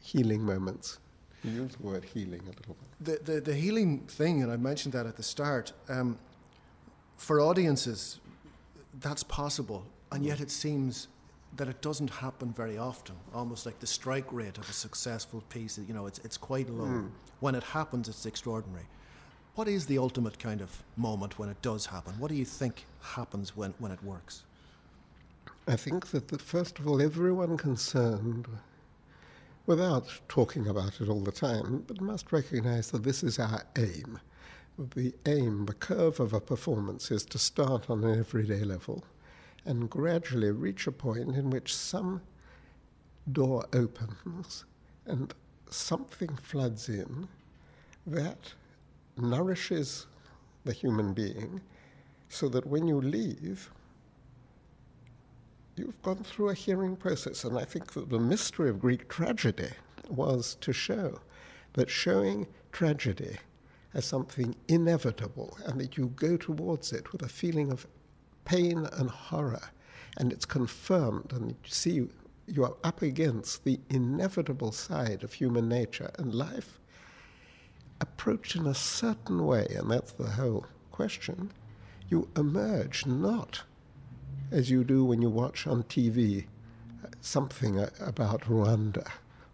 healing 0.00 0.42
moments. 0.42 0.98
You 1.44 1.62
use 1.62 1.76
the 1.76 1.86
word 1.86 2.04
healing 2.04 2.40
a 2.42 2.50
little 2.50 2.76
bit. 3.00 3.24
The, 3.24 3.32
the, 3.32 3.40
the 3.40 3.54
healing 3.54 4.00
thing, 4.00 4.42
and 4.42 4.50
I 4.50 4.56
mentioned 4.56 4.92
that 4.94 5.06
at 5.06 5.16
the 5.16 5.22
start, 5.22 5.72
um, 5.88 6.18
for 7.16 7.40
audiences, 7.40 8.20
that's 9.00 9.22
possible, 9.22 9.84
and 10.12 10.24
yet 10.24 10.40
it 10.40 10.50
seems 10.50 11.08
that 11.56 11.68
it 11.68 11.80
doesn't 11.80 12.10
happen 12.10 12.52
very 12.52 12.76
often. 12.76 13.14
Almost 13.34 13.64
like 13.64 13.78
the 13.78 13.86
strike 13.86 14.30
rate 14.32 14.58
of 14.58 14.68
a 14.68 14.72
successful 14.72 15.42
piece, 15.48 15.78
you 15.78 15.94
know, 15.94 16.06
it's, 16.06 16.18
it's 16.18 16.36
quite 16.36 16.68
low. 16.68 16.84
Mm. 16.84 17.10
When 17.40 17.54
it 17.54 17.62
happens, 17.62 18.08
it's 18.08 18.26
extraordinary. 18.26 18.84
What 19.54 19.68
is 19.68 19.86
the 19.86 19.96
ultimate 19.96 20.38
kind 20.38 20.60
of 20.60 20.70
moment 20.96 21.38
when 21.38 21.48
it 21.48 21.60
does 21.62 21.86
happen? 21.86 22.12
What 22.18 22.28
do 22.28 22.34
you 22.34 22.44
think 22.44 22.84
happens 23.00 23.56
when, 23.56 23.72
when 23.78 23.90
it 23.90 24.02
works? 24.02 24.42
I 25.68 25.74
think 25.74 26.08
that, 26.08 26.40
first 26.40 26.78
of 26.78 26.86
all, 26.86 27.02
everyone 27.02 27.56
concerned, 27.56 28.46
without 29.66 30.20
talking 30.28 30.68
about 30.68 31.00
it 31.00 31.08
all 31.08 31.20
the 31.20 31.32
time, 31.32 31.82
but 31.88 32.00
must 32.00 32.30
recognize 32.30 32.92
that 32.92 33.02
this 33.02 33.24
is 33.24 33.40
our 33.40 33.64
aim. 33.76 34.20
The 34.78 35.12
aim, 35.26 35.66
the 35.66 35.74
curve 35.74 36.20
of 36.20 36.32
a 36.32 36.40
performance 36.40 37.10
is 37.10 37.24
to 37.26 37.38
start 37.38 37.90
on 37.90 38.04
an 38.04 38.16
everyday 38.16 38.62
level 38.62 39.02
and 39.64 39.90
gradually 39.90 40.52
reach 40.52 40.86
a 40.86 40.92
point 40.92 41.34
in 41.34 41.50
which 41.50 41.74
some 41.74 42.22
door 43.32 43.66
opens 43.72 44.64
and 45.06 45.34
something 45.68 46.36
floods 46.36 46.88
in 46.88 47.26
that 48.06 48.52
nourishes 49.16 50.06
the 50.64 50.72
human 50.72 51.12
being 51.12 51.60
so 52.28 52.48
that 52.48 52.66
when 52.66 52.86
you 52.86 53.00
leave, 53.00 53.68
you've 55.76 56.00
gone 56.02 56.24
through 56.24 56.50
a 56.50 56.54
hearing 56.54 56.96
process. 56.96 57.44
And 57.44 57.58
I 57.58 57.64
think 57.64 57.92
that 57.92 58.08
the 58.08 58.18
mystery 58.18 58.70
of 58.70 58.80
Greek 58.80 59.08
tragedy 59.08 59.70
was 60.08 60.56
to 60.60 60.72
show 60.72 61.20
that 61.74 61.90
showing 61.90 62.46
tragedy 62.72 63.36
as 63.94 64.04
something 64.04 64.54
inevitable 64.68 65.56
and 65.64 65.80
that 65.80 65.96
you 65.96 66.08
go 66.16 66.36
towards 66.36 66.92
it 66.92 67.12
with 67.12 67.22
a 67.22 67.28
feeling 67.28 67.72
of 67.72 67.86
pain 68.44 68.86
and 68.92 69.10
horror, 69.10 69.70
and 70.18 70.32
it's 70.32 70.44
confirmed, 70.44 71.32
and 71.32 71.50
you 71.50 71.56
see 71.64 72.08
you 72.46 72.64
are 72.64 72.76
up 72.84 73.02
against 73.02 73.64
the 73.64 73.80
inevitable 73.90 74.70
side 74.70 75.24
of 75.24 75.32
human 75.32 75.68
nature 75.68 76.10
and 76.18 76.34
life, 76.34 76.78
approached 78.00 78.54
in 78.54 78.66
a 78.66 78.74
certain 78.74 79.44
way, 79.44 79.66
and 79.76 79.90
that's 79.90 80.12
the 80.12 80.30
whole 80.30 80.64
question, 80.92 81.50
you 82.08 82.28
emerge 82.36 83.04
not 83.04 83.62
as 84.50 84.70
you 84.70 84.84
do 84.84 85.04
when 85.04 85.20
you 85.20 85.30
watch 85.30 85.66
on 85.66 85.82
TV 85.84 86.46
something 87.20 87.78
about 88.00 88.42
Rwanda 88.42 89.06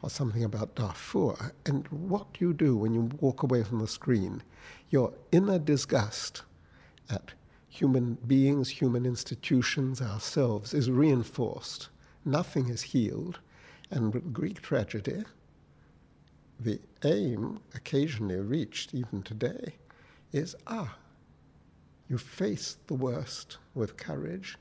or 0.03 0.11
something 0.11 0.45
about 0.45 0.75
Darfur. 0.75 1.53
And 1.65 1.87
what 1.89 2.41
you 2.41 2.53
do 2.53 2.77
when 2.77 2.93
you 2.93 3.11
walk 3.21 3.43
away 3.43 3.63
from 3.63 3.79
the 3.79 3.87
screen, 3.87 4.43
your 4.91 5.13
inner 5.31 5.59
disgust 5.59 6.43
at 7.09 7.33
human 7.69 8.15
beings, 8.27 8.69
human 8.69 9.07
institutions, 9.07 10.03
ourselves 10.03 10.75
is 10.75 10.91
reinforced. 10.91 11.89
Nothing 12.25 12.69
is 12.69 12.83
healed. 12.83 13.41
And 13.91 14.13
with 14.13 14.33
Greek 14.33 14.61
tragedy, 14.61 15.25
the 16.59 16.81
aim, 17.05 17.61
occasionally 17.75 18.37
reached 18.37 18.95
even 18.95 19.23
today, 19.23 19.75
is 20.33 20.55
ah, 20.67 20.97
you 22.09 22.19
face 22.19 22.77
the 22.87 22.95
worst 22.95 23.59
with 23.75 23.97
courage, 23.97 24.57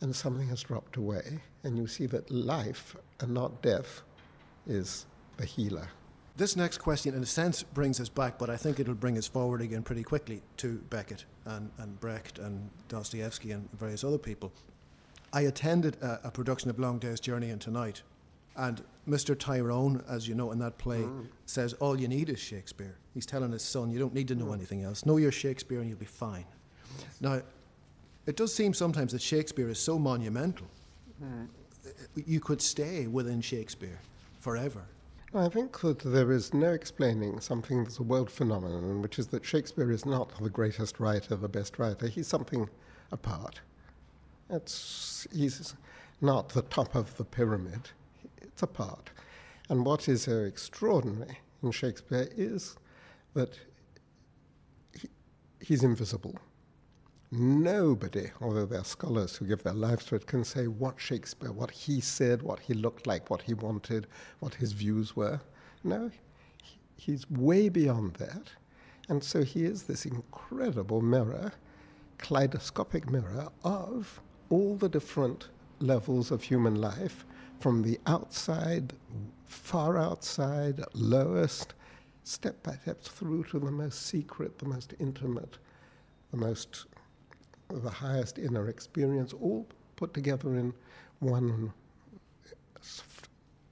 and 0.00 0.14
something 0.14 0.48
has 0.48 0.62
dropped 0.62 0.96
away, 0.96 1.40
and 1.64 1.76
you 1.76 1.86
see 1.86 2.06
that 2.06 2.30
life 2.30 2.96
and 3.20 3.32
not 3.34 3.62
death 3.62 4.02
is 4.66 5.06
the 5.36 5.44
healer. 5.44 5.88
This 6.36 6.54
next 6.54 6.78
question, 6.78 7.14
in 7.14 7.22
a 7.22 7.26
sense, 7.26 7.64
brings 7.64 8.00
us 8.00 8.08
back, 8.08 8.38
but 8.38 8.48
I 8.48 8.56
think 8.56 8.78
it'll 8.78 8.94
bring 8.94 9.18
us 9.18 9.26
forward 9.26 9.60
again 9.60 9.82
pretty 9.82 10.04
quickly 10.04 10.40
to 10.58 10.74
Beckett 10.88 11.24
and, 11.46 11.68
and 11.78 11.98
Brecht 11.98 12.38
and 12.38 12.70
Dostoevsky 12.88 13.50
and 13.50 13.68
various 13.72 14.04
other 14.04 14.18
people. 14.18 14.52
I 15.32 15.42
attended 15.42 15.96
a, 16.00 16.20
a 16.24 16.30
production 16.30 16.70
of 16.70 16.78
Long 16.78 17.00
Day's 17.00 17.18
Journey 17.18 17.50
into 17.50 17.72
Night, 17.72 18.02
and 18.56 18.82
Mr. 19.08 19.38
Tyrone, 19.38 20.04
as 20.08 20.28
you 20.28 20.34
know 20.34 20.52
in 20.52 20.58
that 20.58 20.78
play, 20.78 21.00
mm. 21.00 21.26
says 21.46 21.72
all 21.74 21.98
you 21.98 22.08
need 22.08 22.28
is 22.28 22.38
Shakespeare. 22.38 22.96
He's 23.14 23.26
telling 23.26 23.52
his 23.52 23.62
son, 23.62 23.90
you 23.90 23.98
don't 23.98 24.14
need 24.14 24.28
to 24.28 24.34
know 24.34 24.46
mm. 24.46 24.54
anything 24.54 24.82
else. 24.84 25.06
Know 25.06 25.16
your 25.16 25.32
Shakespeare 25.32 25.80
and 25.80 25.88
you'll 25.88 25.98
be 25.98 26.06
fine. 26.06 26.44
Yes. 26.98 27.06
Now, 27.20 27.42
it 28.28 28.36
does 28.36 28.54
seem 28.54 28.74
sometimes 28.74 29.12
that 29.12 29.22
Shakespeare 29.22 29.70
is 29.70 29.78
so 29.78 29.98
monumental. 29.98 30.66
Mm. 31.24 31.48
You 32.26 32.40
could 32.40 32.60
stay 32.60 33.06
within 33.06 33.40
Shakespeare 33.40 33.98
forever. 34.40 34.82
I 35.34 35.48
think 35.48 35.80
that 35.80 36.00
there 36.00 36.30
is 36.30 36.52
no 36.52 36.72
explaining 36.72 37.40
something 37.40 37.84
that's 37.84 38.00
a 38.00 38.02
world 38.02 38.30
phenomenon, 38.30 39.00
which 39.00 39.18
is 39.18 39.28
that 39.28 39.46
Shakespeare 39.46 39.90
is 39.90 40.04
not 40.04 40.30
the 40.42 40.50
greatest 40.50 41.00
writer, 41.00 41.36
the 41.36 41.48
best 41.48 41.78
writer. 41.78 42.06
He's 42.06 42.26
something 42.26 42.68
apart. 43.12 43.60
It's, 44.50 45.26
he's 45.34 45.74
not 46.20 46.50
the 46.50 46.62
top 46.62 46.94
of 46.94 47.16
the 47.16 47.24
pyramid, 47.24 47.88
it's 48.42 48.62
apart. 48.62 49.08
And 49.70 49.86
what 49.86 50.06
is 50.06 50.22
so 50.22 50.40
extraordinary 50.40 51.38
in 51.62 51.70
Shakespeare 51.70 52.28
is 52.36 52.76
that 53.32 53.58
he, 55.00 55.08
he's 55.60 55.82
invisible. 55.82 56.34
Nobody, 57.30 58.30
although 58.40 58.64
there 58.64 58.80
are 58.80 58.84
scholars 58.84 59.36
who 59.36 59.44
give 59.44 59.62
their 59.62 59.74
lives 59.74 60.06
to 60.06 60.14
it, 60.14 60.26
can 60.26 60.44
say 60.44 60.66
what 60.66 60.98
Shakespeare, 60.98 61.52
what 61.52 61.70
he 61.70 62.00
said, 62.00 62.40
what 62.40 62.58
he 62.58 62.72
looked 62.72 63.06
like, 63.06 63.28
what 63.28 63.42
he 63.42 63.52
wanted, 63.52 64.06
what 64.40 64.54
his 64.54 64.72
views 64.72 65.14
were. 65.14 65.38
No, 65.84 66.10
he's 66.96 67.30
way 67.30 67.68
beyond 67.68 68.14
that. 68.14 68.52
And 69.10 69.22
so 69.22 69.42
he 69.42 69.64
is 69.64 69.82
this 69.82 70.06
incredible 70.06 71.02
mirror, 71.02 71.52
kaleidoscopic 72.16 73.10
mirror 73.10 73.48
of 73.62 74.20
all 74.48 74.76
the 74.76 74.88
different 74.88 75.48
levels 75.80 76.30
of 76.30 76.42
human 76.42 76.76
life, 76.76 77.26
from 77.60 77.82
the 77.82 78.00
outside, 78.06 78.94
far 79.44 79.98
outside, 79.98 80.82
lowest, 80.94 81.74
step 82.24 82.62
by 82.62 82.74
step 82.76 83.02
through 83.02 83.44
to 83.44 83.58
the 83.58 83.70
most 83.70 84.06
secret, 84.06 84.58
the 84.58 84.66
most 84.66 84.94
intimate, 84.98 85.58
the 86.30 86.36
most 86.38 86.86
the 87.68 87.90
highest 87.90 88.38
inner 88.38 88.68
experience, 88.68 89.32
all 89.32 89.66
put 89.96 90.14
together 90.14 90.56
in 90.56 90.72
one 91.20 91.72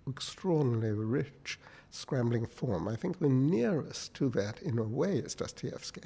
extraordinarily 0.08 1.04
rich, 1.04 1.58
scrambling 1.90 2.46
form. 2.46 2.88
I 2.88 2.96
think 2.96 3.18
the 3.18 3.28
nearest 3.28 4.14
to 4.14 4.28
that, 4.30 4.60
in 4.62 4.78
a 4.78 4.82
way, 4.82 5.18
is 5.18 5.34
Dostoevsky. 5.34 6.02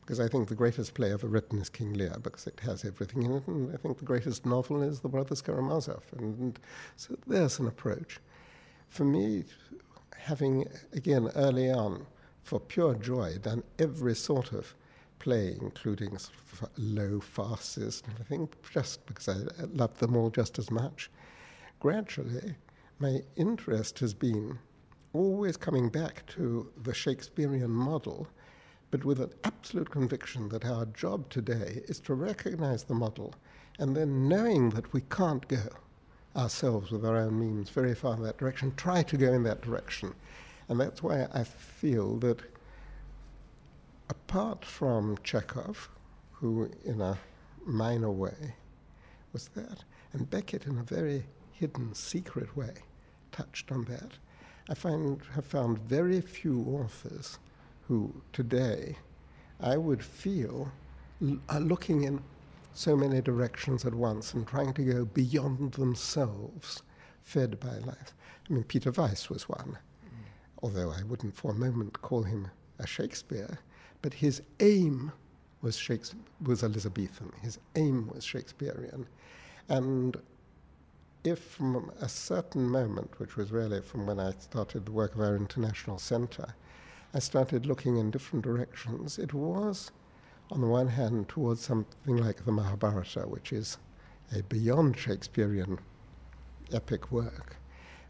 Because 0.00 0.18
I 0.18 0.28
think 0.28 0.48
the 0.48 0.54
greatest 0.54 0.94
play 0.94 1.12
ever 1.12 1.28
written 1.28 1.58
is 1.60 1.68
King 1.68 1.92
Lear, 1.92 2.16
because 2.22 2.46
it 2.46 2.58
has 2.60 2.84
everything 2.84 3.22
in 3.22 3.32
it, 3.32 3.46
and 3.46 3.72
I 3.72 3.76
think 3.76 3.98
the 3.98 4.04
greatest 4.04 4.44
novel 4.44 4.82
is 4.82 5.00
The 5.00 5.08
Brothers 5.08 5.42
Karamazov. 5.42 6.02
And, 6.18 6.38
and 6.38 6.60
so 6.96 7.16
there's 7.26 7.60
an 7.60 7.68
approach. 7.68 8.18
For 8.88 9.04
me, 9.04 9.44
having, 10.16 10.66
again, 10.92 11.30
early 11.36 11.70
on, 11.70 12.06
for 12.42 12.58
pure 12.58 12.94
joy, 12.94 13.36
done 13.38 13.62
every 13.78 14.14
sort 14.14 14.52
of 14.52 14.74
play, 15.20 15.56
including 15.60 16.18
sort 16.18 16.34
of 16.52 16.68
low 16.76 17.20
farces 17.20 18.02
and 18.04 18.14
everything, 18.14 18.48
just 18.72 19.06
because 19.06 19.28
I 19.28 19.36
love 19.72 19.96
them 19.98 20.16
all 20.16 20.30
just 20.30 20.58
as 20.58 20.70
much. 20.70 21.10
Gradually, 21.78 22.56
my 22.98 23.20
interest 23.36 24.00
has 24.00 24.12
been 24.12 24.58
always 25.12 25.56
coming 25.56 25.88
back 25.88 26.26
to 26.34 26.68
the 26.82 26.92
Shakespearean 26.92 27.70
model, 27.70 28.26
but 28.90 29.04
with 29.04 29.20
an 29.20 29.32
absolute 29.44 29.90
conviction 29.90 30.48
that 30.48 30.64
our 30.64 30.86
job 30.86 31.28
today 31.30 31.82
is 31.86 32.00
to 32.00 32.14
recognize 32.14 32.82
the 32.82 32.94
model 32.94 33.34
and 33.80 33.96
then 33.96 34.28
knowing 34.28 34.68
that 34.70 34.92
we 34.92 35.00
can't 35.00 35.48
go 35.48 35.62
ourselves 36.36 36.90
with 36.90 37.04
our 37.04 37.16
own 37.16 37.40
means 37.40 37.70
very 37.70 37.94
far 37.94 38.14
in 38.14 38.22
that 38.22 38.36
direction, 38.36 38.72
try 38.76 39.02
to 39.02 39.16
go 39.16 39.32
in 39.32 39.42
that 39.42 39.62
direction. 39.62 40.14
And 40.68 40.78
that's 40.78 41.02
why 41.02 41.26
I 41.32 41.44
feel 41.44 42.16
that 42.18 42.40
apart 44.10 44.64
from 44.64 45.16
Chekhov, 45.22 45.88
who 46.32 46.68
in 46.84 47.00
a 47.00 47.16
minor 47.64 48.10
way 48.10 48.54
was 49.32 49.48
that, 49.54 49.84
and 50.12 50.28
Beckett 50.28 50.66
in 50.66 50.78
a 50.78 50.82
very 50.82 51.24
hidden, 51.52 51.94
secret 51.94 52.56
way 52.56 52.74
touched 53.30 53.70
on 53.70 53.84
that, 53.84 54.10
I 54.68 54.74
find, 54.74 55.22
have 55.34 55.46
found 55.46 55.78
very 55.78 56.20
few 56.20 56.62
authors 56.62 57.38
who 57.86 58.12
today 58.32 58.96
I 59.60 59.76
would 59.76 60.02
feel 60.02 60.72
are 61.48 61.60
looking 61.60 62.04
in 62.04 62.20
so 62.72 62.96
many 62.96 63.20
directions 63.20 63.84
at 63.84 63.94
once 63.94 64.34
and 64.34 64.46
trying 64.46 64.72
to 64.74 64.82
go 64.82 65.04
beyond 65.04 65.72
themselves, 65.74 66.82
fed 67.22 67.60
by 67.60 67.78
life. 67.78 68.14
I 68.48 68.52
mean, 68.52 68.64
Peter 68.64 68.90
Weiss 68.90 69.28
was 69.30 69.48
one, 69.48 69.78
mm. 70.04 70.08
although 70.62 70.90
I 70.90 71.04
wouldn't 71.04 71.36
for 71.36 71.52
a 71.52 71.54
moment 71.54 72.00
call 72.02 72.24
him 72.24 72.48
a 72.78 72.86
Shakespeare. 72.86 73.58
But 74.02 74.14
his 74.14 74.42
aim 74.60 75.12
was, 75.62 75.76
Shakespeare, 75.76 76.20
was 76.42 76.62
Elizabethan. 76.62 77.32
His 77.42 77.58
aim 77.74 78.08
was 78.12 78.24
Shakespearean. 78.24 79.06
And 79.68 80.16
if 81.22 81.38
from 81.38 81.92
a 82.00 82.08
certain 82.08 82.68
moment, 82.68 83.18
which 83.18 83.36
was 83.36 83.52
really 83.52 83.82
from 83.82 84.06
when 84.06 84.18
I 84.18 84.32
started 84.38 84.86
the 84.86 84.92
work 84.92 85.14
of 85.14 85.20
our 85.20 85.36
international 85.36 85.98
center, 85.98 86.54
I 87.12 87.18
started 87.18 87.66
looking 87.66 87.96
in 87.96 88.10
different 88.10 88.44
directions, 88.44 89.18
it 89.18 89.34
was, 89.34 89.90
on 90.50 90.60
the 90.60 90.66
one 90.66 90.88
hand, 90.88 91.28
towards 91.28 91.60
something 91.60 92.16
like 92.16 92.44
the 92.44 92.52
Mahabharata, 92.52 93.22
which 93.22 93.52
is 93.52 93.78
a 94.34 94.42
beyond 94.44 94.96
Shakespearean 94.96 95.78
epic 96.72 97.10
work, 97.10 97.56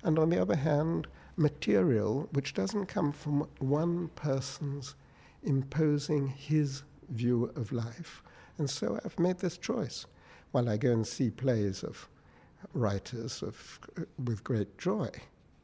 and 0.03 0.19
on 0.19 0.31
the 0.31 0.41
other 0.41 0.57
hand, 0.57 1.07
material 1.37 2.29
which 2.33 2.55
doesn't 2.55 2.87
come 2.87 3.11
from 3.11 3.49
one 3.59 4.09
person's 4.09 4.95
imposing 5.43 6.29
his 6.29 6.83
view 7.09 7.53
of 7.57 7.73
life. 7.73 8.23
And 8.59 8.69
so 8.69 8.99
I've 9.05 9.19
made 9.19 9.39
this 9.39 9.59
choice. 9.59 10.07
While 10.53 10.69
I 10.69 10.77
go 10.77 10.91
and 10.91 11.07
see 11.07 11.31
plays 11.31 11.83
of 11.83 12.09
writers 12.75 13.43
of, 13.43 13.81
with 14.25 14.45
great 14.45 14.77
joy, 14.79 15.09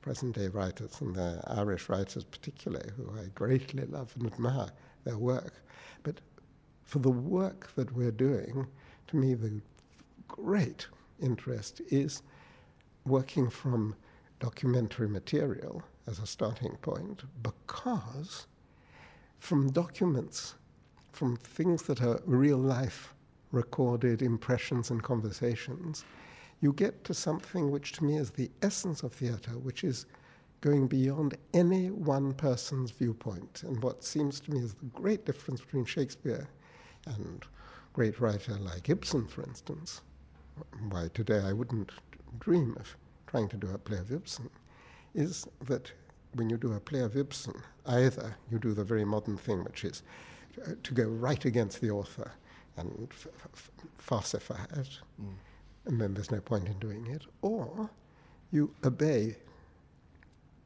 present 0.01 0.37
day 0.37 0.49
writers 0.49 1.01
and 1.01 1.15
the 1.15 1.43
Irish 1.49 1.89
writers 1.89 2.25
particularly, 2.25 2.91
who 2.97 3.11
I 3.19 3.27
greatly 3.35 3.85
love 3.87 4.15
and 4.19 4.33
admire 4.33 4.71
their 5.05 5.19
work. 5.19 5.55
But 6.05 6.21
for 6.85 7.01
the 7.01 7.11
work 7.11 7.73
that 7.75 7.93
we're 7.93 8.13
doing, 8.13 8.67
to 9.09 9.17
me, 9.17 9.35
the 9.35 9.61
great 10.29 10.87
interest 11.21 11.81
is 11.89 12.23
working 13.05 13.51
from 13.51 13.97
documentary 14.39 15.09
material 15.09 15.83
as 16.07 16.19
a 16.19 16.27
starting 16.27 16.77
point 16.83 17.23
because 17.43 18.47
from 19.47 19.71
documents, 19.71 20.57
from 21.13 21.37
things 21.37 21.83
that 21.85 22.03
are 22.03 22.21
real 22.27 22.59
life 22.59 23.15
recorded 23.53 24.21
impressions 24.21 24.91
and 24.91 25.05
conversations, 25.05 26.05
you 26.61 26.73
get 26.73 27.05
to 27.05 27.15
something 27.15 27.71
which 27.71 27.93
to 27.93 28.03
me 28.03 28.17
is 28.17 28.33
the 28.33 28.51
essence 28.63 29.05
of 29.05 29.13
theatre, 29.13 29.57
which 29.59 29.85
is 29.85 30.07
going 30.63 30.89
beyond 30.89 31.37
any 31.55 31.93
one 31.93 32.33
person's 32.33 32.91
viewpoint. 32.91 33.63
And 33.63 33.81
what 33.85 34.03
seems 34.03 34.41
to 34.41 34.51
me 34.51 34.59
is 34.59 34.75
the 34.75 34.87
great 34.87 35.25
difference 35.25 35.61
between 35.61 35.85
Shakespeare 35.85 36.49
and 37.07 37.45
great 37.93 38.19
writer 38.19 38.55
like 38.55 38.89
Ibsen, 38.89 39.29
for 39.29 39.45
instance. 39.45 40.01
Why 40.91 41.09
today 41.15 41.43
I 41.45 41.53
wouldn't 41.53 41.93
dream 42.41 42.77
of 42.81 42.97
trying 43.29 43.47
to 43.51 43.57
do 43.57 43.71
a 43.73 43.79
play 43.79 43.99
of 43.99 44.11
Ibsen, 44.11 44.51
is 45.15 45.47
that 45.67 45.93
when 46.37 46.51
you 46.51 46.57
do 46.57 46.73
a 46.73 46.81
play 46.81 47.01
of 47.01 47.17
Ibsen, 47.17 47.55
either 47.87 48.37
you 48.51 48.59
do 48.59 48.75
the 48.75 48.85
very 48.85 49.05
modern 49.05 49.37
thing, 49.37 49.65
which 49.65 49.85
is 49.85 50.03
uh, 50.65 50.73
to 50.83 50.95
go 50.95 51.05
right 51.05 51.45
against 51.45 51.81
the 51.81 51.91
author 51.91 52.33
and 52.77 53.09
f- 53.11 53.27
f- 53.55 53.71
falsify 53.97 54.63
it, 54.65 55.01
mm. 55.21 55.35
and 55.87 56.01
then 56.01 56.15
there's 56.15 56.31
no 56.31 56.41
point 56.41 56.69
in 56.69 56.79
doing 56.79 57.07
it, 57.07 57.23
or 57.43 57.91
you 58.53 58.71
obey 58.85 59.37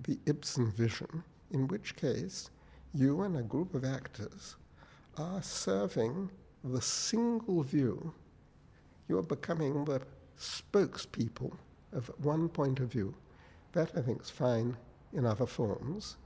the 0.03 0.19
Ibsen 0.27 0.73
vision, 0.73 1.23
in 1.53 1.69
which 1.69 1.97
case 1.97 2.51
you 2.95 3.23
and 3.23 3.37
a 3.37 3.43
group 3.43 3.75
of 3.75 3.85
actors 3.85 4.57
are 5.17 5.43
serving 5.43 6.31
the 6.65 6.83
single 6.83 7.63
view. 7.63 8.13
You 9.09 9.19
are 9.19 9.23
becoming 9.23 9.85
the 9.85 10.03
spokespeople 10.39 11.53
of 11.93 12.11
one 12.23 12.49
point 12.49 12.81
of 12.81 12.91
view. 12.91 13.15
That 13.73 13.91
I 13.97 14.01
think 14.01 14.23
is 14.23 14.31
fine 14.31 14.77
in 15.13 15.27
other 15.27 15.47
forms, 15.47 16.17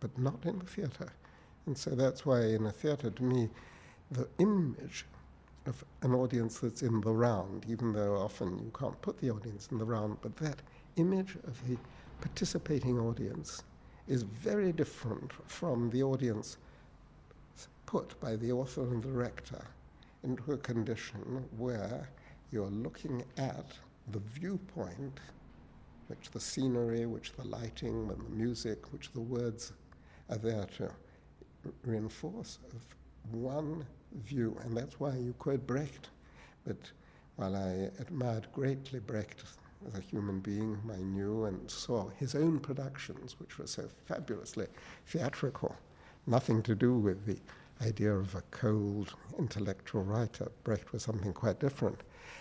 but 0.00 0.16
not 0.18 0.44
in 0.44 0.58
the 0.58 0.64
theatre. 0.64 1.12
And 1.66 1.76
so 1.76 1.90
that's 1.90 2.24
why 2.24 2.40
in 2.40 2.66
a 2.66 2.72
theatre, 2.72 3.10
to 3.10 3.22
me, 3.22 3.48
the 4.10 4.28
image 4.38 5.04
of 5.66 5.84
an 6.02 6.14
audience 6.14 6.60
that's 6.60 6.82
in 6.82 7.00
the 7.00 7.12
round, 7.12 7.66
even 7.68 7.92
though 7.92 8.16
often 8.16 8.58
you 8.58 8.72
can't 8.78 9.00
put 9.02 9.18
the 9.20 9.30
audience 9.30 9.68
in 9.70 9.78
the 9.78 9.84
round, 9.84 10.16
but 10.22 10.34
that 10.36 10.62
image 10.96 11.36
of 11.46 11.68
the 11.68 11.76
participating 12.20 12.98
audience 12.98 13.62
is 14.06 14.22
very 14.22 14.72
different 14.72 15.32
from 15.46 15.90
the 15.90 16.02
audience 16.02 16.56
put 17.84 18.18
by 18.20 18.36
the 18.36 18.52
author 18.52 18.82
and 18.82 19.02
the 19.02 19.08
director 19.08 19.62
into 20.24 20.52
a 20.52 20.58
condition 20.58 21.44
where 21.56 22.08
you're 22.50 22.70
looking 22.70 23.22
at 23.36 23.72
the 24.12 24.18
viewpoint, 24.18 25.20
which 26.08 26.30
the 26.30 26.40
scenery, 26.40 27.06
which 27.06 27.32
the 27.32 27.46
lighting, 27.46 28.10
and 28.10 28.26
the 28.26 28.30
music, 28.30 28.92
which 28.92 29.12
the 29.12 29.20
words 29.20 29.72
are 30.30 30.38
there 30.38 30.66
to 30.76 30.90
reinforce 31.84 32.58
of 32.72 33.34
one 33.34 33.86
view. 34.24 34.58
And 34.64 34.76
that's 34.76 34.98
why 34.98 35.14
you 35.14 35.34
quote 35.38 35.66
Brecht. 35.66 36.10
But 36.66 36.90
while 37.36 37.54
I 37.54 37.90
admired 38.00 38.48
greatly 38.52 39.00
Brecht 39.00 39.44
as 39.86 39.98
a 39.98 40.02
human 40.02 40.40
being 40.40 40.74
whom 40.74 40.90
I 40.90 41.02
knew 41.02 41.44
and 41.44 41.70
saw 41.70 42.08
his 42.08 42.34
own 42.34 42.58
productions, 42.58 43.38
which 43.38 43.58
were 43.58 43.66
so 43.66 43.88
fabulously 44.06 44.66
theatrical, 45.06 45.76
nothing 46.26 46.62
to 46.64 46.74
do 46.74 46.94
with 46.94 47.26
the 47.26 47.38
idea 47.84 48.12
of 48.12 48.34
a 48.34 48.42
cold 48.50 49.14
intellectual 49.38 50.02
writer. 50.02 50.50
Brecht 50.64 50.92
was 50.92 51.02
something 51.02 51.32
quite 51.32 51.60
different. 51.60 52.00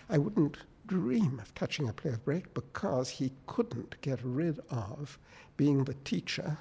I 0.10 0.18
wouldn't 0.18 0.58
dream 0.88 1.39
of 1.39 1.54
touching 1.54 1.89
a 1.89 1.93
play 1.93 2.12
of 2.12 2.23
Brecht 2.23 2.54
because 2.54 3.10
he 3.10 3.34
couldn't 3.45 4.00
get 4.02 4.19
rid 4.23 4.60
of 4.69 5.19
being 5.58 5.84
the 5.84 5.93
teacher 6.06 6.58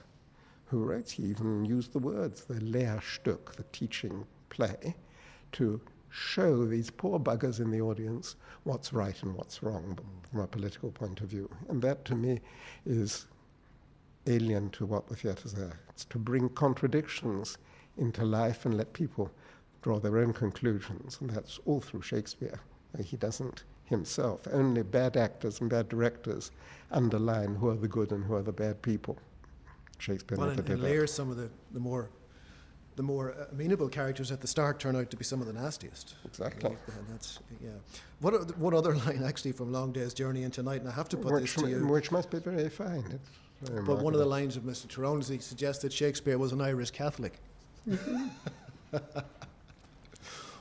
who 0.67 0.85
writes. 0.85 1.13
He 1.13 1.23
even 1.25 1.65
used 1.65 1.93
the 1.93 2.01
words, 2.01 2.45
the 2.45 2.61
Lehrstück, 2.61 3.55
the 3.55 3.65
teaching 3.73 4.27
play, 4.51 4.97
to 5.53 5.81
show 6.11 6.65
these 6.65 6.91
poor 6.91 7.21
buggers 7.21 7.61
in 7.61 7.71
the 7.71 7.81
audience 7.81 8.37
what's 8.65 8.93
right 8.93 9.23
and 9.23 9.35
what's 9.35 9.63
wrong 9.63 9.99
from 10.31 10.41
a 10.41 10.47
political 10.47 10.91
point 10.91 11.21
of 11.21 11.29
view. 11.29 11.49
And 11.69 11.81
that 11.83 12.05
to 12.07 12.15
me 12.15 12.41
is 12.85 13.27
alien 14.27 14.71
to 14.71 14.87
what 14.87 15.07
the 15.07 15.15
theatre's 15.15 15.53
there. 15.53 15.79
It's 15.91 16.05
to 16.07 16.19
bring 16.19 16.49
contradictions 16.49 17.59
into 17.97 18.25
life 18.25 18.67
and 18.67 18.77
let 18.77 18.93
people 18.93 19.31
draw 19.83 20.01
their 20.01 20.19
own 20.19 20.33
conclusions. 20.33 21.19
And 21.21 21.31
that's 21.31 21.61
all 21.65 21.81
through 21.81 22.03
Shakespeare. 22.03 22.61
He 22.99 23.17
doesn't 23.17 23.65
himself. 23.87 24.47
Only 24.53 24.83
bad 24.83 25.17
actors 25.17 25.61
and 25.61 25.71
bad 25.71 25.89
directors 25.89 26.51
underline 26.91 27.55
who 27.55 27.69
are 27.69 27.77
the 27.77 27.89
good 27.89 28.13
and 28.13 28.25
who 28.25 28.35
are 28.35 28.43
the 28.43 28.53
bad 28.53 28.83
people. 28.83 29.17
Shakespeare 29.99 30.37
well, 30.37 30.49
never 30.49 30.61
and, 30.61 30.67
did 30.67 30.75
and 30.75 30.83
layers 30.83 31.13
some 31.13 31.31
of 31.31 31.37
the, 31.37 31.49
the 31.73 31.81
more 31.81 32.11
the 32.97 33.03
more 33.03 33.35
amenable 33.53 33.89
characters 33.91 34.33
at 34.33 34.41
the 34.41 34.47
start 34.47 34.81
turn 34.81 34.97
out 34.97 35.11
to 35.11 35.19
be 35.19 35.25
some 35.25 35.43
of 35.43 35.47
the 35.47 35.53
nastiest. 35.53 36.15
Exactly. 36.25 36.71
And 36.71 37.09
that's 37.11 37.41
yeah. 37.63 37.69
What 38.21 38.57
what 38.59 38.73
other 38.75 38.95
line 39.07 39.23
actually 39.25 39.53
from 39.53 39.71
Long 39.73 39.93
Day's 39.93 40.15
Journey 40.15 40.43
into 40.45 40.63
Night? 40.63 40.81
And 40.81 40.89
I 40.89 40.93
have 40.93 41.09
to 41.11 41.17
put 41.17 41.33
which, 41.33 41.55
this 41.55 41.63
to 41.63 41.69
you, 41.69 41.87
which 41.87 42.11
must 42.11 42.31
be 42.31 42.39
very 42.39 42.71
fine. 42.71 43.21
Very 43.63 43.83
but 43.85 44.03
one 44.03 44.13
of 44.13 44.21
the 44.21 44.27
lines 44.27 44.57
of 44.57 44.65
Mr. 44.65 44.89
Tyrone 44.89 45.21
is 45.21 45.29
he 45.29 45.39
suggests 45.39 45.83
that 45.83 45.93
Shakespeare 45.93 46.39
was 46.39 46.53
an 46.53 46.61
Irish 46.61 46.91
Catholic. 46.91 47.39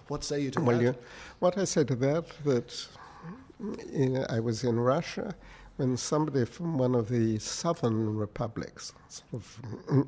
what 0.07 0.23
say 0.23 0.39
you 0.41 0.51
to 0.51 0.61
well, 0.61 0.77
that? 0.77 0.83
You, 0.83 0.95
what 1.39 1.57
I 1.57 1.65
say 1.65 1.83
to 1.85 1.95
that 1.95 2.25
that 2.45 2.87
in, 3.91 4.25
I 4.29 4.39
was 4.39 4.63
in 4.63 4.79
Russia 4.79 5.35
when 5.77 5.97
somebody 5.97 6.45
from 6.45 6.77
one 6.77 6.95
of 6.95 7.09
the 7.09 7.37
southern 7.39 8.15
republics, 8.15 8.93
sort 9.09 9.33
of 9.33 10.07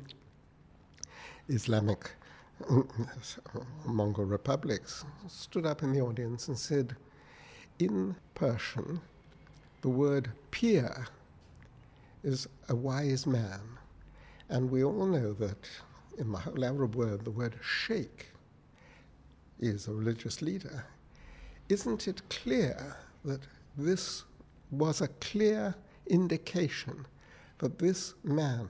Islamic 1.48 2.10
Mongol 3.84 4.24
republics, 4.24 5.04
stood 5.26 5.66
up 5.66 5.82
in 5.82 5.92
the 5.92 6.00
audience 6.00 6.48
and 6.48 6.58
said, 6.58 6.96
in 7.78 8.16
Persian, 8.34 9.00
the 9.82 9.88
word 9.88 10.30
peer 10.50 11.06
is 12.24 12.48
a 12.68 12.74
wise 12.74 13.26
man. 13.26 13.60
And 14.48 14.70
we 14.70 14.82
all 14.82 15.06
know 15.06 15.32
that 15.34 15.68
in 16.18 16.32
the 16.32 16.38
whole 16.38 16.64
Arab 16.64 16.96
world, 16.96 17.24
the 17.24 17.30
word 17.30 17.54
sheikh 17.62 18.32
is 19.60 19.86
a 19.86 19.92
religious 19.92 20.42
leader. 20.42 20.84
Isn't 21.68 22.08
it 22.08 22.22
clear 22.30 22.96
that 23.24 23.40
this 23.76 24.24
was 24.70 25.00
a 25.00 25.08
clear 25.08 25.74
indication 26.06 27.06
that 27.58 27.78
this 27.78 28.14
man 28.22 28.68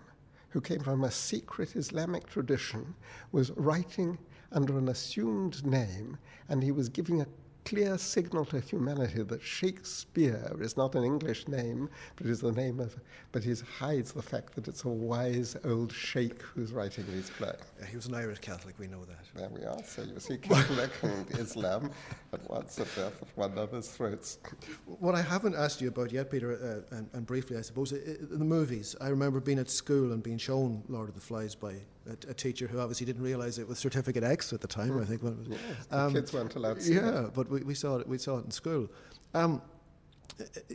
who 0.50 0.60
came 0.60 0.80
from 0.80 1.04
a 1.04 1.10
secret 1.10 1.76
Islamic 1.76 2.26
tradition, 2.26 2.94
was 3.32 3.50
writing 3.52 4.18
under 4.52 4.78
an 4.78 4.88
assumed 4.88 5.64
name, 5.64 6.16
and 6.48 6.62
he 6.62 6.72
was 6.72 6.88
giving 6.88 7.20
a 7.20 7.26
clear 7.68 7.98
signal 7.98 8.46
to 8.46 8.58
humanity 8.60 9.22
that 9.22 9.42
Shakespeare 9.42 10.56
is 10.58 10.78
not 10.78 10.94
an 10.94 11.04
English 11.04 11.46
name, 11.48 11.90
but 12.16 12.26
is 12.26 12.40
the 12.40 12.52
name 12.52 12.80
of, 12.80 12.96
but 13.30 13.44
he 13.44 13.54
hides 13.78 14.10
the 14.10 14.22
fact 14.22 14.54
that 14.54 14.68
it's 14.68 14.84
a 14.84 14.88
wise 14.88 15.54
old 15.66 15.92
sheikh 15.92 16.40
who's 16.40 16.72
writing 16.72 17.04
these 17.12 17.28
plays. 17.28 17.56
He 17.86 17.94
was 17.94 18.06
an 18.06 18.14
Irish 18.14 18.38
Catholic, 18.38 18.78
we 18.78 18.86
know 18.86 19.04
that. 19.04 19.18
There 19.34 19.50
we 19.50 19.66
are. 19.66 19.82
So 19.84 20.02
you 20.02 20.18
see 20.18 20.38
Catholic 20.38 20.90
and 21.02 21.30
Islam 21.38 21.90
at 22.32 22.48
once 22.48 22.78
at 22.78 22.86
death 22.96 23.20
at 23.20 23.28
one 23.36 23.52
another's 23.52 23.88
throats. 23.88 24.38
What 24.86 25.14
I 25.14 25.20
haven't 25.20 25.54
asked 25.54 25.82
you 25.82 25.88
about 25.88 26.10
yet, 26.10 26.30
Peter, 26.30 26.84
uh, 26.90 26.96
and, 26.96 27.10
and, 27.12 27.26
briefly, 27.26 27.58
I 27.58 27.60
suppose, 27.60 27.92
uh, 27.92 27.98
the 28.18 28.44
movies. 28.46 28.96
I 28.98 29.08
remember 29.08 29.40
being 29.40 29.58
at 29.58 29.68
school 29.68 30.12
and 30.12 30.22
being 30.22 30.38
shown 30.38 30.82
Lord 30.88 31.10
of 31.10 31.14
the 31.14 31.20
Flies 31.20 31.54
by 31.54 31.74
a, 32.08 32.30
a, 32.30 32.34
teacher 32.34 32.66
who 32.66 32.80
obviously 32.80 33.06
didn't 33.06 33.22
realise 33.22 33.58
it 33.58 33.68
was 33.68 33.78
certificate 33.78 34.24
X 34.24 34.52
at 34.52 34.60
the 34.60 34.66
time. 34.66 34.90
Mm. 34.90 35.02
I 35.02 35.04
think 35.04 35.22
when 35.22 35.32
it 35.32 35.38
was. 35.38 35.48
Yes, 35.48 35.86
um, 35.90 36.12
kids 36.12 36.32
weren't 36.32 36.54
allowed 36.54 36.80
to 36.80 36.92
Yeah, 36.92 37.26
it. 37.26 37.34
but 37.34 37.48
we, 37.50 37.62
we, 37.62 37.74
saw 37.74 37.98
it. 37.98 38.08
We 38.08 38.18
saw 38.18 38.38
it 38.38 38.44
in 38.44 38.50
school. 38.50 38.88
Um, 39.34 39.62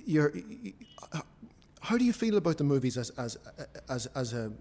you're, 0.06 0.34
how 1.82 1.98
do 1.98 2.06
you 2.06 2.13
feel 2.13 2.38
about 2.38 2.58
the 2.58 2.63
movies 2.63 2.98
as 2.98 3.10
as 3.12 3.38
as, 3.89 4.08
as 4.08 4.34
a 4.34 4.52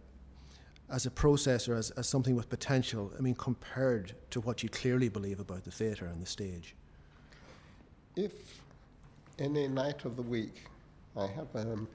as 0.92 1.06
a 1.06 1.10
process 1.10 1.68
or 1.68 1.74
as, 1.74 1.90
as 1.92 2.06
something 2.06 2.36
with 2.36 2.50
potential, 2.50 3.10
I 3.18 3.22
mean, 3.22 3.34
compared 3.34 4.12
to 4.30 4.40
what 4.40 4.62
you 4.62 4.68
clearly 4.68 5.08
believe 5.08 5.40
about 5.40 5.64
the 5.64 5.70
theatre 5.70 6.04
and 6.04 6.20
the 6.20 6.26
stage? 6.26 6.74
If 8.14 8.60
any 9.38 9.68
night 9.68 10.04
of 10.04 10.16
the 10.16 10.22
week 10.22 10.64
I 11.16 11.26
have 11.28 11.48
um, 11.54 11.88